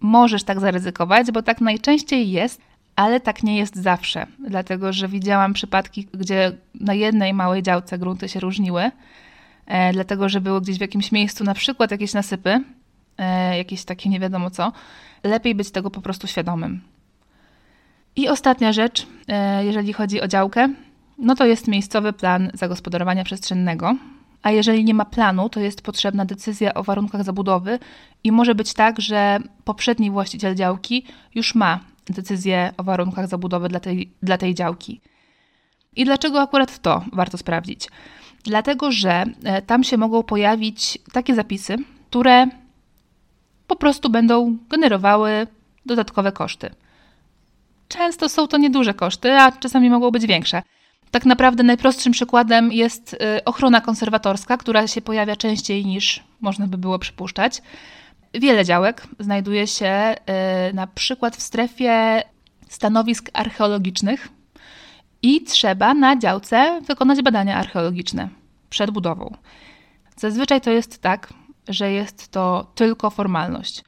Możesz 0.00 0.44
tak 0.44 0.60
zaryzykować, 0.60 1.30
bo 1.30 1.42
tak 1.42 1.60
najczęściej 1.60 2.30
jest, 2.30 2.60
ale 2.96 3.20
tak 3.20 3.42
nie 3.42 3.58
jest 3.58 3.76
zawsze, 3.76 4.26
dlatego 4.48 4.92
że 4.92 5.08
widziałam 5.08 5.52
przypadki, 5.52 6.08
gdzie 6.14 6.52
na 6.74 6.94
jednej 6.94 7.34
małej 7.34 7.62
działce 7.62 7.98
grunty 7.98 8.28
się 8.28 8.40
różniły, 8.40 8.90
e, 9.66 9.92
dlatego 9.92 10.28
że 10.28 10.40
były 10.40 10.60
gdzieś 10.60 10.78
w 10.78 10.80
jakimś 10.80 11.12
miejscu 11.12 11.44
na 11.44 11.54
przykład 11.54 11.90
jakieś 11.90 12.12
nasypy, 12.12 12.64
jakieś 13.56 13.84
takie 13.84 14.08
nie 14.10 14.20
wiadomo 14.20 14.50
co, 14.50 14.72
lepiej 15.24 15.54
być 15.54 15.70
tego 15.70 15.90
po 15.90 16.00
prostu 16.00 16.26
świadomym. 16.26 16.80
I 18.16 18.28
ostatnia 18.28 18.72
rzecz, 18.72 19.06
e, 19.28 19.64
jeżeli 19.64 19.92
chodzi 19.92 20.20
o 20.20 20.28
działkę, 20.28 20.68
no 21.18 21.34
to 21.34 21.46
jest 21.46 21.68
miejscowy 21.68 22.12
plan 22.12 22.50
zagospodarowania 22.54 23.24
przestrzennego. 23.24 23.96
A 24.42 24.50
jeżeli 24.50 24.84
nie 24.84 24.94
ma 24.94 25.04
planu, 25.04 25.48
to 25.48 25.60
jest 25.60 25.82
potrzebna 25.82 26.24
decyzja 26.24 26.74
o 26.74 26.82
warunkach 26.82 27.24
zabudowy 27.24 27.78
i 28.24 28.32
może 28.32 28.54
być 28.54 28.74
tak, 28.74 29.00
że 29.00 29.38
poprzedni 29.64 30.10
właściciel 30.10 30.54
działki 30.54 31.04
już 31.34 31.54
ma 31.54 31.80
decyzję 32.06 32.72
o 32.76 32.84
warunkach 32.84 33.28
zabudowy 33.28 33.68
dla 33.68 33.80
tej, 33.80 34.12
dla 34.22 34.38
tej 34.38 34.54
działki. 34.54 35.00
I 35.96 36.04
dlaczego 36.04 36.40
akurat 36.40 36.78
to 36.78 37.04
warto 37.12 37.38
sprawdzić? 37.38 37.88
Dlatego, 38.44 38.92
że 38.92 39.24
e, 39.44 39.62
tam 39.62 39.84
się 39.84 39.96
mogą 39.96 40.22
pojawić 40.22 40.98
takie 41.12 41.34
zapisy, 41.34 41.76
które 42.10 42.46
po 43.66 43.76
prostu 43.76 44.10
będą 44.10 44.56
generowały 44.68 45.46
dodatkowe 45.86 46.32
koszty. 46.32 46.70
Często 47.88 48.28
są 48.28 48.48
to 48.48 48.56
nieduże 48.56 48.94
koszty, 48.94 49.32
a 49.32 49.52
czasami 49.52 49.90
mogą 49.90 50.10
być 50.10 50.26
większe. 50.26 50.62
Tak 51.10 51.26
naprawdę 51.26 51.62
najprostszym 51.62 52.12
przykładem 52.12 52.72
jest 52.72 53.12
y, 53.12 53.44
ochrona 53.44 53.80
konserwatorska, 53.80 54.56
która 54.56 54.86
się 54.86 55.02
pojawia 55.02 55.36
częściej 55.36 55.86
niż 55.86 56.22
można 56.40 56.66
by 56.66 56.78
było 56.78 56.98
przypuszczać. 56.98 57.62
Wiele 58.34 58.64
działek 58.64 59.06
znajduje 59.20 59.66
się 59.66 60.14
y, 60.70 60.74
na 60.74 60.86
przykład 60.86 61.36
w 61.36 61.42
strefie 61.42 62.22
stanowisk 62.68 63.30
archeologicznych 63.32 64.28
i 65.22 65.42
trzeba 65.42 65.94
na 65.94 66.16
działce 66.16 66.80
wykonać 66.86 67.22
badania 67.22 67.56
archeologiczne 67.56 68.28
przed 68.70 68.90
budową. 68.90 69.36
Zazwyczaj 70.16 70.60
to 70.60 70.70
jest 70.70 71.02
tak, 71.02 71.32
że 71.68 71.92
jest 71.92 72.28
to 72.28 72.72
tylko 72.74 73.10
formalność, 73.10 73.84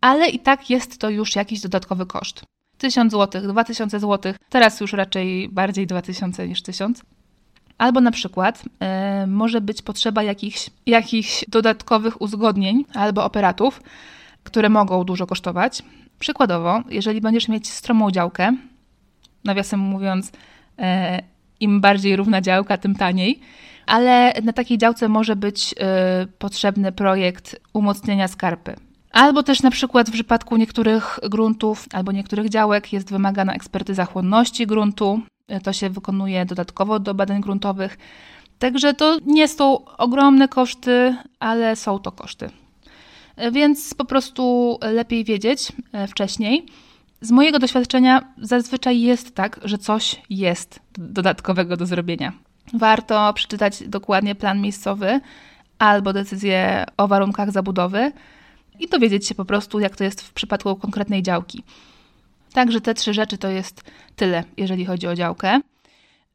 ale 0.00 0.28
i 0.28 0.38
tak 0.38 0.70
jest 0.70 0.98
to 0.98 1.10
już 1.10 1.36
jakiś 1.36 1.60
dodatkowy 1.60 2.06
koszt. 2.06 2.44
1000 2.78 3.12
zł, 3.12 3.42
2000 3.42 4.00
zł, 4.00 4.34
teraz 4.48 4.80
już 4.80 4.92
raczej 4.92 5.48
bardziej 5.48 5.86
2000 5.86 6.48
niż 6.48 6.62
1000. 6.62 7.02
Albo 7.78 8.00
na 8.00 8.10
przykład 8.10 8.62
y, 8.64 9.26
może 9.26 9.60
być 9.60 9.82
potrzeba 9.82 10.22
jakichś, 10.22 10.70
jakichś 10.86 11.44
dodatkowych 11.48 12.20
uzgodnień 12.20 12.84
albo 12.94 13.24
operatów, 13.24 13.82
które 14.44 14.68
mogą 14.68 15.04
dużo 15.04 15.26
kosztować. 15.26 15.82
Przykładowo, 16.18 16.82
jeżeli 16.88 17.20
będziesz 17.20 17.48
mieć 17.48 17.70
stromą 17.70 18.10
działkę, 18.10 18.56
nawiasem 19.44 19.80
mówiąc, 19.80 20.28
y, 20.28 20.32
im 21.64 21.80
bardziej 21.80 22.16
równa 22.16 22.40
działka, 22.40 22.76
tym 22.76 22.94
taniej, 22.94 23.40
ale 23.86 24.32
na 24.42 24.52
takiej 24.52 24.78
działce 24.78 25.08
może 25.08 25.36
być 25.36 25.72
y, 25.72 26.26
potrzebny 26.38 26.92
projekt 26.92 27.60
umocnienia 27.72 28.28
skarpy. 28.28 28.76
Albo 29.10 29.42
też 29.42 29.62
na 29.62 29.70
przykład 29.70 30.08
w 30.08 30.12
przypadku 30.12 30.56
niektórych 30.56 31.20
gruntów 31.30 31.86
albo 31.92 32.12
niektórych 32.12 32.48
działek 32.48 32.92
jest 32.92 33.10
wymagana 33.10 33.54
ekspertyza 33.54 34.04
chłonności 34.04 34.66
gruntu. 34.66 35.20
To 35.62 35.72
się 35.72 35.90
wykonuje 35.90 36.46
dodatkowo 36.46 36.98
do 36.98 37.14
badań 37.14 37.40
gruntowych. 37.40 37.98
Także 38.58 38.94
to 38.94 39.18
nie 39.26 39.48
są 39.48 39.84
ogromne 39.84 40.48
koszty, 40.48 41.16
ale 41.40 41.76
są 41.76 41.98
to 41.98 42.12
koszty. 42.12 42.50
Więc 43.52 43.94
po 43.94 44.04
prostu 44.04 44.78
lepiej 44.82 45.24
wiedzieć 45.24 45.72
e, 45.92 46.06
wcześniej. 46.06 46.66
Z 47.24 47.30
mojego 47.30 47.58
doświadczenia 47.58 48.22
zazwyczaj 48.40 49.00
jest 49.00 49.34
tak, 49.34 49.60
że 49.64 49.78
coś 49.78 50.22
jest 50.30 50.80
dodatkowego 50.92 51.76
do 51.76 51.86
zrobienia. 51.86 52.32
Warto 52.74 53.32
przeczytać 53.32 53.88
dokładnie 53.88 54.34
plan 54.34 54.60
miejscowy 54.60 55.20
albo 55.78 56.12
decyzję 56.12 56.84
o 56.96 57.08
warunkach 57.08 57.50
zabudowy 57.50 58.12
i 58.80 58.88
dowiedzieć 58.88 59.26
się 59.26 59.34
po 59.34 59.44
prostu, 59.44 59.80
jak 59.80 59.96
to 59.96 60.04
jest 60.04 60.22
w 60.22 60.32
przypadku 60.32 60.76
konkretnej 60.76 61.22
działki. 61.22 61.62
Także 62.52 62.80
te 62.80 62.94
trzy 62.94 63.14
rzeczy 63.14 63.38
to 63.38 63.48
jest 63.48 63.82
tyle, 64.16 64.44
jeżeli 64.56 64.84
chodzi 64.84 65.06
o 65.06 65.14
działkę. 65.14 65.60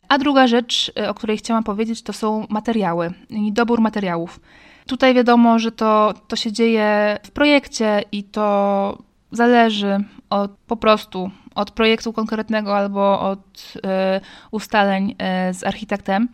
A 0.08 0.18
druga 0.18 0.48
rzecz, 0.48 0.92
y, 1.00 1.10
o 1.10 1.14
której 1.14 1.38
chciałam 1.38 1.64
powiedzieć, 1.64 2.02
to 2.02 2.14
są 2.14 2.48
materiały 2.50 3.14
i 3.30 3.54
dobór 3.54 3.82
materiałów. 3.82 4.40
Tutaj 4.88 5.14
wiadomo, 5.14 5.60
że 5.60 5.72
to, 5.72 6.14
to 6.28 6.36
się 6.36 6.52
dzieje 6.52 7.20
w 7.24 7.32
projekcie 7.32 8.04
i 8.12 8.24
to 8.24 9.09
zależy 9.32 10.04
od, 10.30 10.52
po 10.52 10.78
prostu 10.78 11.32
od 11.56 11.72
projektu 11.72 12.14
konkretnego 12.14 12.78
albo 12.78 13.20
od 13.20 13.74
y, 13.76 13.80
ustaleń 14.52 15.12
y, 15.12 15.54
z 15.54 15.64
architektem. 15.64 16.30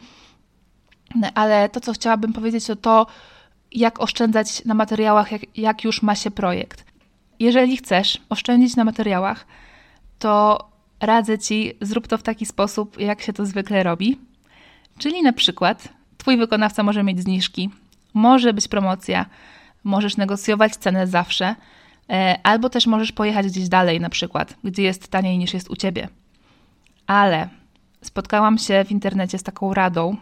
Ale 1.35 1.69
to, 1.69 1.79
co 1.79 1.93
chciałabym 1.93 2.33
powiedzieć, 2.33 2.65
to 2.65 2.75
to, 2.75 3.07
jak 3.71 3.99
oszczędzać 3.99 4.65
na 4.65 4.73
materiałach, 4.73 5.31
jak, 5.31 5.57
jak 5.57 5.83
już 5.83 6.01
ma 6.01 6.15
się 6.15 6.31
projekt. 6.31 6.85
Jeżeli 7.39 7.77
chcesz 7.77 8.21
oszczędzić 8.29 8.75
na 8.75 8.83
materiałach, 8.83 9.45
to 10.19 10.59
radzę 10.99 11.39
Ci, 11.39 11.73
zrób 11.81 12.07
to 12.07 12.17
w 12.17 12.23
taki 12.23 12.45
sposób, 12.45 12.99
jak 12.99 13.21
się 13.21 13.33
to 13.33 13.45
zwykle 13.45 13.83
robi. 13.83 14.19
Czyli 14.97 15.23
na 15.23 15.33
przykład 15.33 15.89
Twój 16.17 16.37
wykonawca 16.37 16.83
może 16.83 17.03
mieć 17.03 17.19
zniżki, 17.19 17.69
może 18.13 18.53
być 18.53 18.67
promocja, 18.67 19.25
możesz 19.83 20.17
negocjować 20.17 20.75
cenę 20.75 21.07
zawsze, 21.07 21.55
albo 22.43 22.69
też 22.69 22.88
możesz 22.88 23.12
pojechać 23.12 23.47
gdzieś 23.47 23.69
dalej, 23.69 24.00
na 24.00 24.09
przykład, 24.09 24.55
gdzie 24.63 24.83
jest 24.83 25.07
taniej 25.07 25.38
niż 25.38 25.53
jest 25.53 25.69
u 25.69 25.75
Ciebie. 25.75 26.07
Ale 27.07 27.50
spotkałam 28.01 28.57
się 28.57 28.83
w 28.83 28.91
internecie 28.91 29.38
z 29.38 29.43
taką 29.43 29.74
radą, 29.74 30.17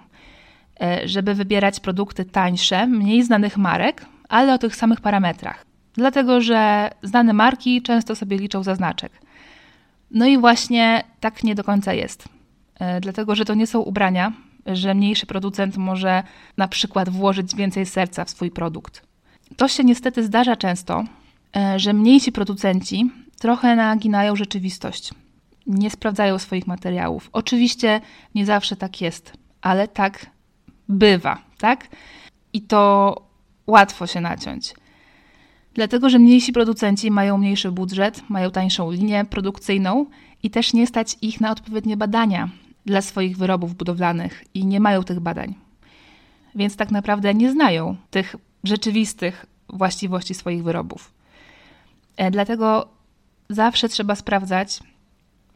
E, 0.82 1.08
żeby 1.08 1.36
wybierać 1.36 1.80
produkty 1.80 2.25
tańsze, 2.25 2.88
mniej 2.88 3.24
znanych 3.24 3.58
marek, 3.58 4.06
ale 4.30 4.54
o 4.54 4.58
tych 4.58 4.75
samych 4.75 5.02
parametrach. 5.02 5.66
Dlatego, 5.94 6.42
że 6.42 6.90
znane 7.04 7.34
marki 7.34 7.82
często 7.82 8.16
sobie 8.16 8.38
liczą 8.38 8.63
za 8.63 8.75
znaczek. 8.75 9.12
No 10.12 10.25
i 10.25 10.38
właśnie 10.38 11.04
tak 11.20 11.44
nie 11.44 11.56
do 11.56 11.63
końca 11.63 11.94
jest. 11.94 12.30
E, 12.80 13.02
dlatego, 13.02 13.36
że 13.36 13.46
to 13.46 13.54
nie 13.54 13.68
są 13.68 13.80
ubrania, 13.80 14.32
że 14.66 14.94
mniejszy 14.94 15.25
producent 15.25 15.78
może 15.78 16.24
na 16.58 16.68
przykład 16.68 17.10
włożyć 17.10 17.56
więcej 17.56 17.86
serca 17.86 18.25
w 18.25 18.30
swój 18.30 18.52
produkt. 18.52 19.02
To 19.58 19.68
się 19.68 19.84
niestety 19.84 20.24
zdarza 20.24 20.56
często, 20.56 21.04
e, 21.04 21.06
że 21.78 21.94
mniejsi 21.94 22.32
producenci 22.32 23.12
trochę 23.40 23.76
naginają 23.76 24.36
rzeczywistość. 24.36 25.14
Nie 25.68 25.90
sprawdzają 25.90 26.40
swoich 26.40 26.68
materiałów. 26.68 27.30
Oczywiście 27.34 28.02
nie 28.36 28.46
zawsze 28.46 28.76
tak 28.76 29.02
jest, 29.02 29.34
ale 29.62 29.88
tak 29.88 30.26
bywa, 30.90 31.42
tak? 31.58 31.88
I 32.54 32.62
to 32.62 33.16
łatwo 33.68 34.08
się 34.08 34.22
naciąć. 34.22 34.74
Dlatego, 35.74 36.10
że 36.10 36.20
mniejsi 36.20 36.54
producenci 36.54 37.12
mają 37.12 37.38
mniejszy 37.38 37.72
budżet, 37.72 38.30
mają 38.30 38.52
tańszą 38.52 38.92
linię 38.92 39.26
produkcyjną 39.26 40.06
i 40.44 40.50
też 40.50 40.74
nie 40.74 40.88
stać 40.88 41.18
ich 41.22 41.42
na 41.42 41.52
odpowiednie 41.52 41.98
badania 41.98 42.50
dla 42.86 43.02
swoich 43.02 43.38
wyrobów 43.38 43.76
budowlanych 43.76 44.44
i 44.54 44.66
nie 44.66 44.80
mają 44.80 45.04
tych 45.04 45.20
badań. 45.20 45.56
Więc 46.56 46.76
tak 46.76 46.92
naprawdę 46.92 47.34
nie 47.34 47.52
znają 47.52 47.96
tych 48.10 48.36
rzeczywistych 48.64 49.46
właściwości 49.70 50.34
swoich 50.34 50.64
wyrobów. 50.64 51.12
E, 52.17 52.32
dlatego 52.32 52.88
zawsze 53.50 53.89
trzeba 53.89 54.15
sprawdzać 54.15 54.79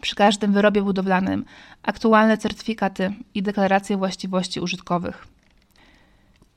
przy 0.02 0.16
każdym 0.16 0.54
wyrobie 0.54 0.82
budowlanym 0.82 1.46
aktualne 1.84 2.38
certyfikaty 2.38 3.14
i 3.34 3.44
deklaracje 3.44 3.98
właściwości 3.98 4.60
użytkowych. 4.60 5.28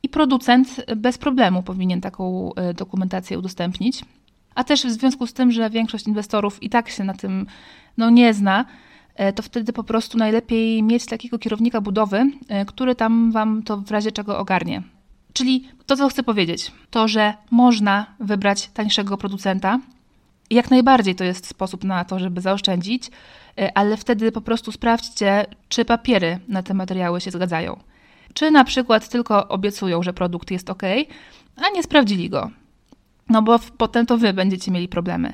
I 0.02 0.08
producent 0.08 0.84
bez 0.96 1.18
problemu 1.18 1.62
powinien 1.62 2.00
taką 2.00 2.54
e, 2.54 2.74
dokumentację 2.74 3.38
udostępnić. 3.38 4.04
A 4.54 4.64
też 4.64 4.86
w 4.86 4.90
związku 4.90 5.26
z 5.26 5.32
tym, 5.32 5.52
że 5.52 5.70
większość 5.70 6.06
inwestorów 6.06 6.62
i 6.62 6.70
tak 6.70 6.88
się 6.88 7.04
na 7.04 7.14
tym 7.14 7.46
no, 7.96 8.10
nie 8.10 8.34
zna, 8.34 8.64
e, 9.14 9.32
to 9.32 9.42
wtedy 9.42 9.72
po 9.72 9.84
prostu 9.84 10.18
najlepiej 10.18 10.82
mieć 10.82 11.06
takiego 11.06 11.38
kierownika 11.38 11.80
budowy, 11.80 12.30
który 12.66 12.94
tam 12.94 13.32
wam 13.32 13.62
to 13.62 13.76
w 13.76 13.90
razie 13.90 14.12
czego 14.12 14.38
ogarnie. 14.38 14.82
Czyli 15.32 15.68
to, 15.86 15.96
co 15.96 16.08
chcę 16.08 16.22
powiedzieć, 16.22 16.72
to, 16.90 17.08
że 17.08 17.34
można 17.50 18.06
wybrać 18.20 18.68
tańszego 18.68 19.16
producenta, 19.16 19.80
jak 20.50 20.70
najbardziej 20.70 21.14
to 21.14 21.24
jest 21.24 21.46
sposób 21.46 21.84
na 21.84 22.04
to, 22.04 22.18
żeby 22.18 22.40
zaoszczędzić, 22.40 23.10
e, 23.58 23.78
ale 23.78 23.96
wtedy 23.96 24.32
po 24.32 24.40
prostu 24.40 24.72
sprawdźcie, 24.72 25.46
czy 25.68 25.84
papiery 25.84 26.38
na 26.48 26.62
te 26.62 26.74
materiały 26.74 27.20
się 27.20 27.30
zgadzają. 27.30 27.80
Czy 28.34 28.50
na 28.50 28.64
przykład 28.64 29.08
tylko 29.08 29.48
obiecują, 29.48 30.02
że 30.02 30.12
produkt 30.12 30.50
jest 30.50 30.70
ok, 30.70 30.82
a 31.56 31.70
nie 31.74 31.82
sprawdzili 31.82 32.30
go. 32.30 32.50
No 33.28 33.42
bo 33.42 33.58
potem 33.78 34.06
to 34.06 34.18
wy 34.18 34.32
będziecie 34.32 34.70
mieli 34.70 34.88
problemy. 34.88 35.32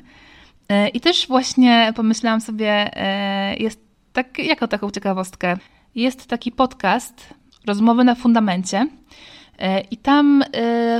E, 0.69 0.89
I 0.89 0.99
też 0.99 1.27
właśnie 1.27 1.93
pomyślałam 1.95 2.41
sobie, 2.41 2.97
e, 2.97 3.55
jest 3.55 3.79
tak, 4.13 4.39
jako 4.39 4.67
taką 4.67 4.91
ciekawostkę, 4.91 5.57
jest 5.95 6.27
taki 6.27 6.51
podcast 6.51 7.33
Rozmowy 7.67 8.03
na 8.03 8.15
fundamencie. 8.15 8.87
I 9.91 9.97
tam 9.97 10.43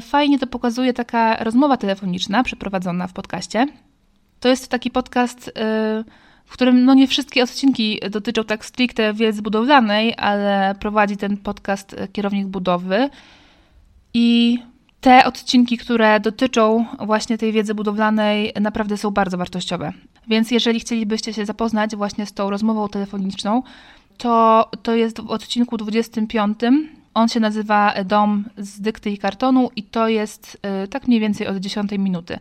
fajnie 0.02 0.40
to 0.40 0.48
pokazuje 0.48 0.94
taka 0.94 1.44
rozmowa 1.44 1.78
telefoniczna 1.78 2.44
przeprowadzona 2.44 3.08
w 3.08 3.14
podcaście 3.14 3.68
to 4.40 4.50
jest 4.50 4.68
taki 4.68 4.92
podcast, 4.92 5.48
y, 5.48 5.52
w 6.46 6.54
którym 6.54 6.86
no 6.86 6.94
nie 6.94 7.08
wszystkie 7.08 7.44
odcinki 7.44 8.00
dotyczą 8.12 8.44
tak 8.44 8.66
stricte 8.66 9.14
wiedzy 9.14 9.42
budowlanej, 9.42 10.14
ale 10.18 10.76
prowadzi 10.80 11.18
ten 11.18 11.38
podcast 11.38 11.96
kierownik 12.14 12.48
budowy. 12.48 13.10
I 14.14 14.60
te 15.02 15.26
odcinki, 15.26 15.78
które 15.78 16.20
dotyczą 16.20 16.86
właśnie 17.00 17.38
tej 17.38 17.52
wiedzy 17.52 17.76
budowlanej, 17.76 18.54
naprawdę 18.62 18.98
są 18.98 19.12
bardzo 19.12 19.38
wartościowe. 19.38 19.94
Więc 20.28 20.52
jeżeli 20.52 20.80
chcielibyście 20.80 21.34
się 21.34 21.46
zapoznać 21.46 21.96
właśnie 21.96 22.26
z 22.26 22.34
tą 22.34 22.50
rozmową 22.50 22.88
telefoniczną, 22.88 23.64
to 24.18 24.66
to 24.84 24.96
jest 24.96 25.22
w 25.22 25.32
odcinku 25.32 25.78
25. 25.78 26.60
On 27.18 27.28
się 27.28 27.40
nazywa 27.40 27.94
Dom 28.06 28.46
z 28.58 28.82
dykty 28.82 29.10
i 29.10 29.18
kartonu 29.18 29.70
i 29.76 29.84
to 29.84 30.08
jest 30.08 30.58
y, 30.84 30.88
tak 30.88 31.08
mniej 31.08 31.20
więcej 31.20 31.48
od 31.48 31.58
10 31.58 31.92
minuty. 31.92 32.40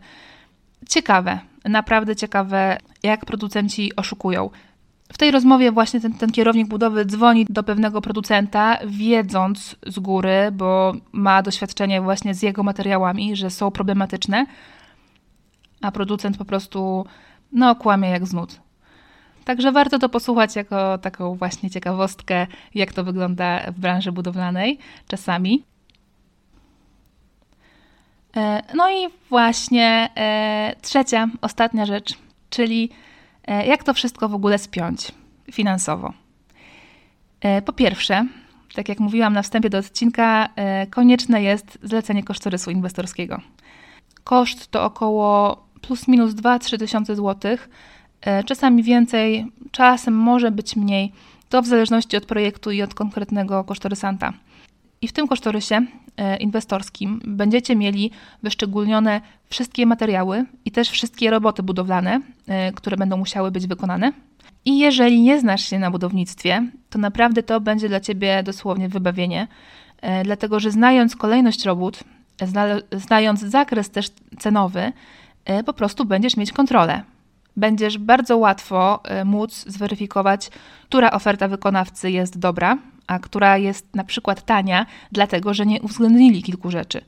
Ciekawe, 0.89 1.39
naprawdę 1.65 2.15
ciekawe, 2.15 2.77
jak 3.03 3.25
producenci 3.25 3.95
oszukują. 3.95 4.49
W 5.13 5.17
tej 5.17 5.31
rozmowie 5.31 5.71
właśnie 5.71 6.01
ten, 6.01 6.13
ten, 6.13 6.31
kierownik 6.31 6.67
budowy 6.67 7.05
dzwoni 7.05 7.45
do 7.49 7.63
pewnego 7.63 8.01
producenta, 8.01 8.77
wiedząc 8.87 9.75
z 9.87 9.99
góry, 9.99 10.51
bo 10.53 10.93
ma 11.11 11.43
doświadczenie 11.43 12.01
właśnie 12.01 12.33
z 12.33 12.41
jego 12.41 12.63
materiałami, 12.63 13.35
że 13.35 13.49
są 13.49 13.71
problematyczne, 13.71 14.45
a 15.81 15.91
producent 15.91 16.37
po 16.37 16.45
prostu 16.45 17.05
no, 17.51 17.75
kłamie 17.75 18.09
jak 18.09 18.27
z 18.27 18.33
nut. 18.33 18.66
Także 19.47 19.71
warto 19.71 19.99
to 19.99 20.09
posłuchać 20.09 20.55
jako 20.55 20.97
taką 20.97 21.35
właśnie 21.35 21.69
ciekawostkę, 21.69 22.47
jak 22.75 22.93
to 22.93 23.03
wygląda 23.03 23.71
w 23.71 23.79
branży 23.79 24.11
budowlanej 24.11 24.79
czasami. 25.07 25.63
E, 28.37 28.63
no 28.73 28.91
i 28.91 29.07
właśnie 29.29 30.09
e, 30.15 30.75
trzecia, 30.81 31.27
ostatnia 31.41 31.85
rzecz, 31.85 32.13
czyli 32.49 32.89
e, 33.47 33.65
jak 33.65 33.83
to 33.83 33.93
wszystko 33.93 34.29
w 34.29 34.33
ogóle 34.33 34.57
spiąć 34.57 35.11
finansowo. 35.51 36.13
Po 37.65 37.73
pierwsze, 37.73 38.25
tak 38.75 38.89
jak 38.89 38.99
mówiłam 38.99 39.33
na 39.33 39.41
wstępie 39.41 39.69
do 39.69 39.77
odcinka, 39.77 40.49
konieczne 40.89 41.43
jest 41.43 41.79
zlecenie 41.83 42.23
kosztorysu 42.23 42.71
inwestorskiego. 42.71 43.41
Koszt 44.23 44.67
to 44.67 44.83
około 44.83 45.63
plus 45.81 46.07
minus 46.07 46.33
2-3 46.33 46.79
tysiące 46.79 47.15
złotych, 47.15 47.69
czasami 48.45 48.83
więcej, 48.83 49.45
czasem 49.71 50.13
może 50.13 50.51
być 50.51 50.75
mniej, 50.75 51.11
to 51.49 51.61
w 51.61 51.67
zależności 51.67 52.17
od 52.17 52.25
projektu 52.25 52.71
i 52.71 52.81
od 52.81 52.93
konkretnego 52.93 53.63
kosztorysanta. 53.63 54.33
I 55.01 55.07
w 55.07 55.13
tym 55.13 55.27
kosztorysie 55.27 55.85
e, 56.17 56.37
inwestorskim 56.37 57.21
będziecie 57.25 57.75
mieli 57.75 58.11
wyszczególnione 58.43 59.21
wszystkie 59.49 59.85
materiały 59.85 60.45
i 60.65 60.71
też 60.71 60.89
wszystkie 60.89 61.31
roboty 61.31 61.63
budowlane, 61.63 62.21
e, 62.47 62.71
które 62.71 62.97
będą 62.97 63.17
musiały 63.17 63.51
być 63.51 63.67
wykonane. 63.67 64.11
I 64.65 64.79
jeżeli 64.79 65.21
nie 65.21 65.39
znasz 65.39 65.69
się 65.69 65.79
na 65.79 65.91
budownictwie, 65.91 66.67
to 66.89 66.99
naprawdę 66.99 67.43
to 67.43 67.61
będzie 67.61 67.89
dla 67.89 67.99
ciebie 67.99 68.43
dosłownie 68.43 68.89
wybawienie, 68.89 69.47
e, 70.01 70.23
dlatego 70.23 70.59
że 70.59 70.71
znając 70.71 71.15
kolejność 71.15 71.65
robót, 71.65 72.03
znając 72.91 73.39
zakres 73.39 73.89
też 73.89 74.09
cenowy, 74.39 74.91
po 75.65 75.73
prostu 75.73 76.05
będziesz 76.05 76.37
mieć 76.37 76.51
kontrolę. 76.51 77.03
Będziesz 77.57 77.97
bardzo 77.97 78.37
łatwo 78.37 79.03
móc 79.25 79.65
zweryfikować, 79.67 80.49
która 80.85 81.11
oferta 81.11 81.47
wykonawcy 81.47 82.11
jest 82.11 82.39
dobra, 82.39 82.77
a 83.07 83.19
która 83.19 83.57
jest 83.57 83.95
na 83.95 84.03
przykład 84.03 84.45
tania, 84.45 84.85
dlatego 85.11 85.53
że 85.53 85.65
nie 85.65 85.81
uwzględnili 85.81 86.43
kilku 86.43 86.71
rzeczy. 86.71 87.01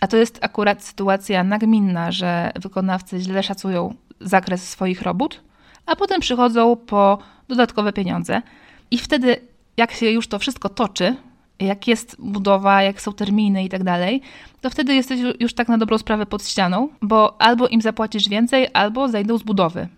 A 0.00 0.06
to 0.06 0.16
jest 0.16 0.38
akurat 0.42 0.84
sytuacja 0.84 1.44
nagminna, 1.44 2.12
że 2.12 2.52
wykonawcy 2.56 3.20
źle 3.20 3.42
szacują 3.42 3.94
zakres 4.20 4.68
swoich 4.68 5.02
robót, 5.02 5.40
a 5.86 5.96
potem 5.96 6.20
przychodzą 6.20 6.76
po 6.76 7.18
dodatkowe 7.48 7.92
pieniądze. 7.92 8.42
I 8.90 8.98
wtedy, 8.98 9.36
jak 9.76 9.92
się 9.92 10.10
już 10.10 10.28
to 10.28 10.38
wszystko 10.38 10.68
toczy, 10.68 11.16
jak 11.60 11.88
jest 11.88 12.16
budowa, 12.18 12.82
jak 12.82 13.02
są 13.02 13.12
terminy 13.12 13.64
i 13.64 13.68
tak 13.68 13.84
dalej, 13.84 14.22
to 14.60 14.70
wtedy 14.70 14.94
jesteś 14.94 15.20
już 15.40 15.54
tak 15.54 15.68
na 15.68 15.78
dobrą 15.78 15.98
sprawę 15.98 16.26
pod 16.26 16.46
ścianą, 16.46 16.88
bo 17.02 17.42
albo 17.42 17.68
im 17.68 17.80
zapłacisz 17.80 18.28
więcej, 18.28 18.68
albo 18.72 19.08
zejdą 19.08 19.38
z 19.38 19.42
budowy, 19.42 19.88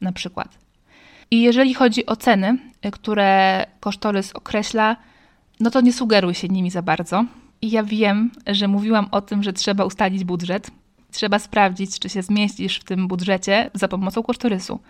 na 0.00 0.12
przykład. 0.12 0.58
I 1.30 1.42
jeżeli 1.42 1.74
chodzi 1.74 2.06
o 2.06 2.16
ceny, 2.16 2.58
y, 2.86 2.90
które 2.90 3.66
kosztorys 3.80 4.32
określa, 4.32 4.96
no 5.60 5.70
to 5.70 5.80
nie 5.80 5.92
sugeruj 5.92 6.34
się 6.34 6.48
nimi 6.48 6.70
za 6.70 6.82
bardzo. 6.82 7.24
I 7.62 7.70
ja 7.70 7.82
wiem, 7.82 8.30
że 8.46 8.68
mówiłam 8.68 9.08
o 9.10 9.20
tym, 9.20 9.42
że 9.42 9.52
trzeba 9.52 9.84
ustalić 9.84 10.24
budżet. 10.24 10.70
Trzeba 11.12 11.38
sprawdzić, 11.38 11.98
czy 11.98 12.08
się 12.08 12.22
zmieścisz 12.22 12.78
w 12.78 12.84
tym 12.84 13.08
budżecie 13.08 13.70
za 13.74 13.88
pomocą 13.88 14.22
kosztorysu. 14.22 14.80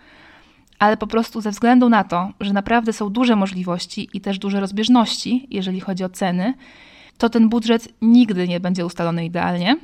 Ale 0.79 0.97
po 0.97 1.07
prostu 1.07 1.41
ze 1.41 1.51
względu 1.51 1.89
na 1.89 2.03
to, 2.03 2.29
że 2.41 2.53
naprawdę 2.53 2.93
są 2.93 3.09
duże 3.09 3.35
możliwości 3.35 4.09
i 4.13 4.21
też 4.21 4.39
duże 4.39 4.59
rozbieżności, 4.59 5.47
jeżeli 5.49 5.79
chodzi 5.79 6.03
o 6.03 6.09
ceny, 6.09 6.53
to 7.17 7.29
ten 7.29 7.49
budżet 7.49 7.89
nigdy 8.01 8.47
nie 8.47 8.59
będzie 8.59 8.85
ustalony 8.85 9.25
idealnie. 9.25 9.77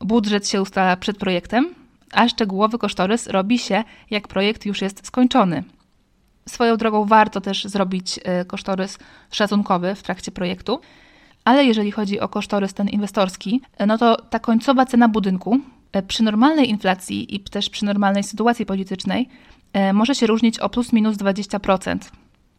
Budżet 0.00 0.48
się 0.48 0.62
ustala 0.62 0.96
przed 0.96 1.18
projektem, 1.18 1.74
a 2.12 2.28
szczegółowy 2.28 2.78
kosztorys 2.78 3.26
robi 3.26 3.58
się, 3.58 3.84
jak 4.10 4.28
projekt 4.28 4.66
już 4.66 4.82
jest 4.82 5.06
skończony. 5.06 5.64
Swoją 6.48 6.76
drogą 6.76 7.04
warto 7.04 7.40
też 7.40 7.64
zrobić 7.64 8.20
e, 8.24 8.44
kosztorys 8.44 8.98
szacunkowy 9.30 9.94
w 9.94 10.02
trakcie 10.02 10.32
projektu, 10.32 10.80
ale 11.44 11.64
jeżeli 11.64 11.90
chodzi 11.90 12.20
o 12.20 12.28
kosztorys 12.28 12.74
ten 12.74 12.88
inwestorski, 12.88 13.60
e, 13.76 13.86
no 13.86 13.98
to 13.98 14.16
ta 14.16 14.38
końcowa 14.38 14.86
cena 14.86 15.08
budynku 15.08 15.60
e, 15.92 16.02
przy 16.02 16.22
normalnej 16.22 16.70
inflacji 16.70 17.34
i 17.34 17.40
też 17.40 17.70
przy 17.70 17.84
normalnej 17.84 18.22
sytuacji 18.22 18.66
politycznej 18.66 19.28
może 19.94 20.14
się 20.14 20.26
różnić 20.26 20.58
o 20.58 20.68
plus 20.68 20.92
minus 20.92 21.16
20% 21.16 21.98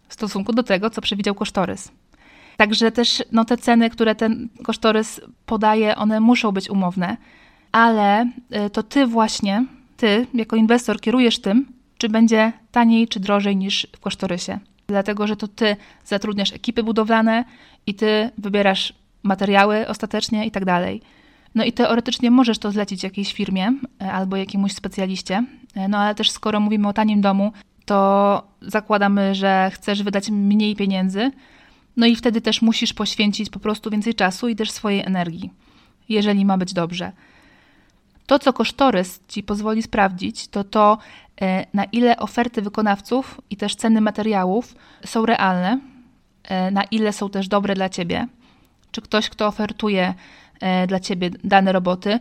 w 0.07 0.13
stosunku 0.13 0.53
do 0.53 0.63
tego, 0.63 0.89
co 0.89 1.01
przewidział 1.01 1.35
kosztorys. 1.35 1.91
Także 2.57 2.91
też 2.91 3.23
no, 3.31 3.45
te 3.45 3.57
ceny, 3.57 3.89
które 3.89 4.15
ten 4.15 4.49
kosztorys 4.63 5.21
podaje, 5.45 5.95
one 5.95 6.19
muszą 6.19 6.51
być 6.51 6.69
umowne 6.69 7.17
ale 7.73 8.29
y, 8.65 8.69
to 8.69 8.83
ty 8.83 9.07
właśnie, 9.07 9.65
ty 9.97 10.27
jako 10.33 10.55
inwestor 10.55 11.01
kierujesz 11.01 11.39
tym, 11.39 11.65
czy 11.97 12.09
będzie 12.09 12.53
taniej 12.71 13.07
czy 13.07 13.19
drożej 13.19 13.55
niż 13.55 13.87
w 13.95 13.99
kosztorysie. 13.99 14.59
Dlatego, 14.87 15.27
że 15.27 15.35
to 15.35 15.47
ty 15.47 15.75
zatrudniasz 16.05 16.53
ekipy 16.53 16.83
budowlane 16.83 17.45
i 17.87 17.93
ty 17.93 18.29
wybierasz 18.37 18.93
materiały 19.23 19.87
ostatecznie 19.87 20.45
i 20.45 20.51
tak 20.51 20.65
dalej. 20.65 21.01
No 21.55 21.63
i 21.63 21.73
teoretycznie 21.73 22.31
możesz 22.31 22.57
to 22.59 22.71
zlecić 22.71 23.03
jakiejś 23.03 23.33
firmie 23.33 23.73
y, 24.01 24.11
albo 24.11 24.37
jakiemuś 24.37 24.73
specjaliście, 24.73 25.45
y, 25.77 25.87
no 25.87 25.97
ale 25.97 26.15
też 26.15 26.31
skoro 26.31 26.59
mówimy 26.59 26.87
o 26.87 26.93
tanim 26.93 27.21
domu, 27.21 27.51
to 27.85 28.43
zakładamy, 28.61 29.35
że 29.35 29.71
chcesz 29.73 30.03
wydać 30.03 30.29
mniej 30.29 30.75
pieniędzy, 30.75 31.31
no 31.97 32.05
i 32.05 32.15
wtedy 32.15 32.41
też 32.41 32.61
musisz 32.61 32.93
poświęcić 32.93 33.49
po 33.49 33.59
prostu 33.59 33.89
więcej 33.89 34.13
czasu 34.13 34.47
i 34.47 34.55
też 34.55 34.71
swojej 34.71 35.01
energii, 35.05 35.49
jeżeli 36.09 36.45
ma 36.45 36.57
być 36.57 36.73
dobrze. 36.73 37.11
To, 38.25 38.39
co 38.39 38.53
kosztorys 38.53 39.19
Ci 39.27 39.43
pozwoli 39.43 39.83
sprawdzić, 39.83 40.47
to 40.47 40.63
to, 40.63 40.97
e, 41.41 41.65
na 41.73 41.83
ile 41.83 42.17
oferty 42.17 42.61
wykonawców 42.61 43.41
i 43.49 43.57
też 43.57 43.75
ceny 43.75 44.01
materiałów 44.01 44.75
są 45.05 45.25
realne, 45.25 45.79
e, 46.43 46.71
na 46.71 46.83
ile 46.83 47.13
są 47.13 47.29
też 47.29 47.47
dobre 47.47 47.75
dla 47.75 47.89
Ciebie. 47.89 48.27
Czy 48.91 49.01
ktoś, 49.01 49.29
kto 49.29 49.47
ofertuje 49.47 50.03
e, 50.03 50.13
dla 50.87 50.99
Ciebie 50.99 51.29
dane 51.43 51.71
roboty, 51.71 52.19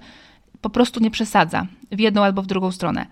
po 0.61 0.71
prostu 0.71 1.01
nie 1.01 1.11
przesadza 1.11 1.67
w 1.93 2.01
jedną 2.01 2.25
albo 2.25 2.43
w 2.43 2.47
drugą 2.47 2.71
stronę. 2.71 3.07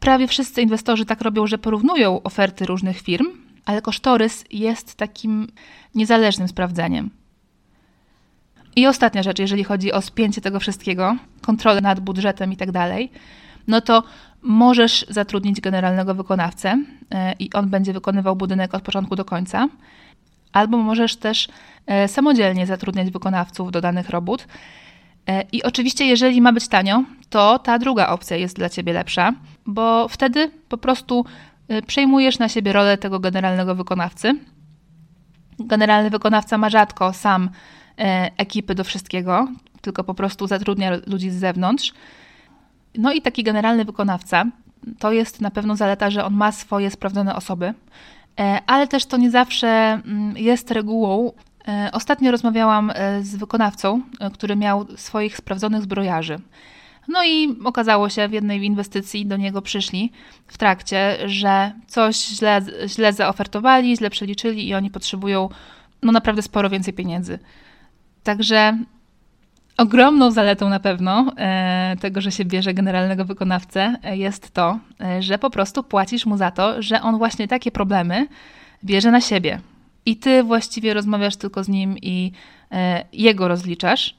Prawie 0.00 0.28
wszyscy 0.28 0.62
inwestorzy 0.62 1.04
tak 1.04 1.20
robią, 1.20 1.46
że 1.46 1.58
porównują 1.58 2.22
oferty 2.22 2.66
różnych 2.66 3.00
firm, 3.00 3.26
ale 3.64 3.82
kosztorys 3.82 4.44
jest 4.50 4.94
takim 4.94 5.46
niezależnym 5.94 6.48
sprawdzeniem. 6.48 7.10
I 8.76 8.86
ostatnia 8.86 9.22
rzecz, 9.22 9.38
jeżeli 9.38 9.64
chodzi 9.64 9.92
o 9.92 10.02
spięcie 10.02 10.40
tego 10.40 10.60
wszystkiego, 10.60 11.16
kontrolę 11.40 11.80
nad 11.80 12.00
budżetem 12.00 12.52
i 12.52 12.56
tak 12.56 12.72
dalej, 12.72 13.10
no 13.66 13.80
to 13.80 14.02
możesz 14.42 15.06
zatrudnić 15.08 15.60
generalnego 15.60 16.14
wykonawcę 16.14 16.84
e, 17.10 17.32
i 17.38 17.52
on 17.52 17.68
będzie 17.68 17.92
wykonywał 17.92 18.36
budynek 18.36 18.74
od 18.74 18.82
początku 18.82 19.16
do 19.16 19.24
końca, 19.24 19.68
albo 20.54 20.76
możesz 20.76 21.16
też 21.16 21.48
e, 21.86 22.08
samodzielnie 22.08 22.66
zatrudniać 22.66 23.10
wykonawców 23.10 23.72
do 23.72 23.80
danych 23.80 24.10
robót. 24.10 24.46
E, 25.26 25.42
I 25.52 25.62
oczywiście, 25.62 26.06
jeżeli 26.06 26.40
ma 26.40 26.52
być 26.52 26.68
tanio, 26.68 27.04
to 27.30 27.58
ta 27.58 27.78
druga 27.78 28.08
opcja 28.08 28.36
jest 28.36 28.56
dla 28.56 28.68
ciebie 28.68 28.92
lepsza, 28.92 29.32
bo 29.66 30.08
wtedy 30.08 30.50
po 30.68 30.78
prostu 30.78 31.24
przejmujesz 31.86 32.38
na 32.38 32.48
siebie 32.48 32.72
rolę 32.72 32.98
tego 32.98 33.20
generalnego 33.20 33.74
wykonawcy. 33.74 34.38
Generalny 35.58 36.10
wykonawca 36.10 36.58
ma 36.58 36.70
rzadko 36.70 37.12
sam 37.12 37.50
E, 37.98 38.30
ekipy 38.36 38.74
do 38.74 38.84
wszystkiego, 38.84 39.48
tylko 39.80 40.04
po 40.04 40.14
prostu 40.14 40.46
zatrudnia 40.46 40.92
ludzi 41.06 41.30
z 41.30 41.34
zewnątrz. 41.34 41.92
No 42.94 43.12
i 43.12 43.22
taki 43.22 43.42
generalny 43.42 43.84
wykonawca 43.84 44.44
to 44.98 45.12
jest 45.12 45.40
na 45.40 45.50
pewno 45.50 45.76
zaleta, 45.76 46.10
że 46.10 46.24
on 46.24 46.34
ma 46.34 46.52
swoje 46.52 46.90
sprawdzone 46.90 47.36
osoby, 47.36 47.66
e, 47.66 47.74
ale 48.66 48.88
też 48.88 49.06
to 49.06 49.16
nie 49.16 49.30
zawsze 49.30 49.68
mm, 49.68 50.36
jest 50.36 50.70
regułą. 50.70 51.32
E, 51.68 51.90
ostatnio 51.92 52.30
rozmawiałam 52.30 52.92
z 53.20 53.36
wykonawcą, 53.36 54.02
który 54.34 54.56
miał 54.56 54.86
swoich 54.96 55.36
sprawdzonych 55.36 55.82
zbrojarzy. 55.82 56.38
No 57.08 57.24
i 57.24 57.58
okazało 57.64 58.08
się 58.08 58.28
w 58.28 58.32
jednej 58.32 58.64
inwestycji 58.64 59.26
do 59.26 59.36
niego 59.36 59.62
przyszli 59.62 60.12
w 60.46 60.58
trakcie, 60.58 61.18
że 61.26 61.72
coś 61.86 62.26
źle, 62.26 62.60
źle 62.86 63.12
zaofertowali, 63.12 63.96
źle 63.96 64.10
przeliczyli 64.10 64.68
i 64.68 64.74
oni 64.74 64.90
potrzebują 64.90 65.48
no 66.02 66.12
naprawdę 66.12 66.42
sporo 66.42 66.70
więcej 66.70 66.94
pieniędzy. 66.94 67.38
Także 68.22 68.78
ogromną 69.76 70.30
zaletą 70.30 70.68
na 70.68 70.80
pewno 70.80 71.32
e, 71.36 71.96
tego, 72.00 72.20
że 72.20 72.32
się 72.32 72.44
bierze 72.44 72.74
generalnego 72.74 73.24
wykonawcę, 73.24 73.96
e, 74.02 74.16
jest 74.16 74.50
to, 74.50 74.78
e, 75.00 75.22
że 75.22 75.38
po 75.38 75.50
prostu 75.50 75.82
płacisz 75.82 76.26
mu 76.26 76.36
za 76.36 76.50
to, 76.50 76.82
że 76.82 77.02
on 77.02 77.18
właśnie 77.18 77.48
takie 77.48 77.70
problemy 77.70 78.26
bierze 78.84 79.10
na 79.10 79.20
siebie. 79.20 79.60
I 80.06 80.16
ty 80.16 80.42
właściwie 80.42 80.94
rozmawiasz 80.94 81.36
tylko 81.36 81.64
z 81.64 81.68
nim 81.68 81.98
i 82.02 82.32
jego 83.12 83.48
rozliczasz. 83.48 84.16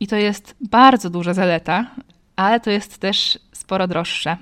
I 0.00 0.06
to 0.06 0.16
jest 0.16 0.56
bardzo 0.60 1.10
duża 1.10 1.34
zaleta, 1.34 1.86
ale 2.36 2.60
to 2.60 2.70
jest 2.70 2.98
też 2.98 3.38
sporo 3.52 3.88
droższe. 3.88 4.36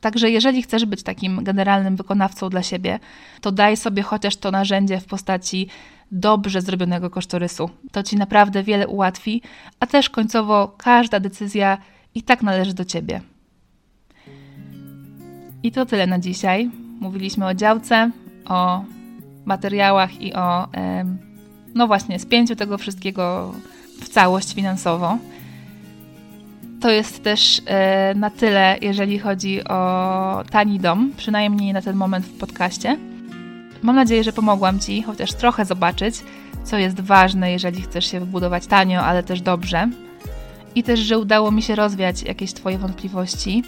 Także 0.00 0.30
jeżeli 0.30 0.62
chcesz 0.62 0.84
być 0.84 1.02
takim 1.02 1.44
generalnym 1.44 1.96
wykonawcą 1.96 2.48
dla 2.48 2.62
siebie, 2.62 2.98
to 3.40 3.52
daj 3.52 3.76
sobie 3.76 4.02
chociaż 4.02 4.36
to 4.36 4.50
narzędzie 4.50 5.00
w 5.00 5.04
postaci 5.04 5.68
dobrze 6.12 6.60
zrobionego 6.60 7.10
kosztorysu. 7.10 7.70
To 7.92 8.02
ci 8.02 8.16
naprawdę 8.16 8.62
wiele 8.62 8.88
ułatwi, 8.88 9.42
a 9.80 9.86
też 9.86 10.10
końcowo 10.10 10.74
każda 10.78 11.20
decyzja 11.20 11.78
i 12.14 12.22
tak 12.22 12.42
należy 12.42 12.74
do 12.74 12.84
ciebie. 12.84 13.20
I 15.62 15.72
to 15.72 15.86
tyle 15.86 16.06
na 16.06 16.18
dzisiaj. 16.18 16.70
Mówiliśmy 17.00 17.46
o 17.46 17.54
działce, 17.54 18.10
o 18.44 18.84
materiałach 19.44 20.20
i 20.20 20.34
o, 20.34 20.68
no 21.74 21.86
właśnie, 21.86 22.18
spięciu 22.18 22.56
tego 22.56 22.78
wszystkiego 22.78 23.54
w 24.00 24.08
całość 24.08 24.54
finansowo. 24.54 25.18
To 26.80 26.90
jest 26.90 27.22
też 27.22 27.62
e, 27.66 28.14
na 28.14 28.30
tyle, 28.30 28.76
jeżeli 28.80 29.18
chodzi 29.18 29.64
o 29.64 30.44
tani 30.50 30.80
dom, 30.80 31.12
przynajmniej 31.16 31.72
na 31.72 31.82
ten 31.82 31.96
moment 31.96 32.26
w 32.26 32.38
podcaście. 32.38 32.96
Mam 33.82 33.96
nadzieję, 33.96 34.24
że 34.24 34.32
pomogłam 34.32 34.80
Ci 34.80 35.02
chociaż 35.02 35.32
trochę 35.32 35.64
zobaczyć, 35.64 36.14
co 36.64 36.78
jest 36.78 37.00
ważne, 37.00 37.52
jeżeli 37.52 37.82
chcesz 37.82 38.10
się 38.10 38.20
wybudować 38.20 38.66
tanio, 38.66 39.00
ale 39.00 39.22
też 39.22 39.40
dobrze. 39.40 39.88
I 40.74 40.82
też, 40.82 41.00
że 41.00 41.18
udało 41.18 41.50
mi 41.50 41.62
się 41.62 41.74
rozwiać 41.74 42.22
jakieś 42.22 42.52
Twoje 42.52 42.78
wątpliwości. 42.78 43.62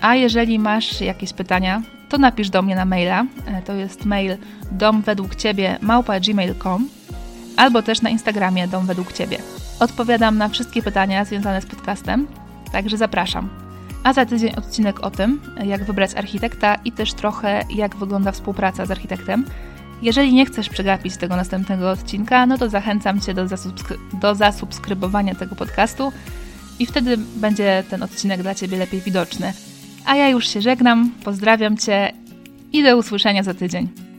A 0.00 0.14
jeżeli 0.14 0.58
masz 0.58 1.00
jakieś 1.00 1.32
pytania, 1.32 1.82
to 2.08 2.18
napisz 2.18 2.50
do 2.50 2.62
mnie 2.62 2.76
na 2.76 2.84
maila. 2.84 3.24
E, 3.46 3.62
to 3.62 3.74
jest 3.74 4.04
mail 4.04 4.36
dom 4.72 5.02
według 5.02 5.34
Ciebie 5.34 5.78
małpa.gmail.com 5.80 6.88
albo 7.56 7.82
też 7.82 8.02
na 8.02 8.10
Instagramie 8.10 8.68
dom 8.68 8.86
według 8.86 9.12
Ciebie. 9.12 9.38
Odpowiadam 9.80 10.38
na 10.38 10.48
wszystkie 10.48 10.82
pytania 10.82 11.24
związane 11.24 11.62
z 11.62 11.66
podcastem, 11.66 12.26
także 12.72 12.96
zapraszam. 12.96 13.48
A 14.04 14.12
za 14.12 14.26
tydzień 14.26 14.54
odcinek 14.54 15.00
o 15.00 15.10
tym, 15.10 15.40
jak 15.64 15.84
wybrać 15.84 16.14
architekta 16.14 16.74
i 16.74 16.92
też 16.92 17.14
trochę 17.14 17.64
jak 17.74 17.96
wygląda 17.96 18.32
współpraca 18.32 18.86
z 18.86 18.90
architektem. 18.90 19.44
Jeżeli 20.02 20.34
nie 20.34 20.46
chcesz 20.46 20.68
przegapić 20.68 21.16
tego 21.16 21.36
następnego 21.36 21.90
odcinka, 21.90 22.46
no 22.46 22.58
to 22.58 22.68
zachęcam 22.68 23.20
Cię 23.20 23.34
do, 23.34 23.48
zasubskry 23.48 23.96
do 24.20 24.34
zasubskrybowania 24.34 25.34
tego 25.34 25.56
podcastu 25.56 26.12
i 26.78 26.86
wtedy 26.86 27.16
będzie 27.16 27.84
ten 27.90 28.02
odcinek 28.02 28.42
dla 28.42 28.54
Ciebie 28.54 28.78
lepiej 28.78 29.00
widoczny. 29.00 29.52
A 30.04 30.16
ja 30.16 30.28
już 30.28 30.48
się 30.48 30.62
żegnam, 30.62 31.12
pozdrawiam 31.24 31.76
Cię 31.76 32.12
i 32.72 32.82
do 32.82 32.96
usłyszenia 32.96 33.42
za 33.42 33.54
tydzień. 33.54 34.09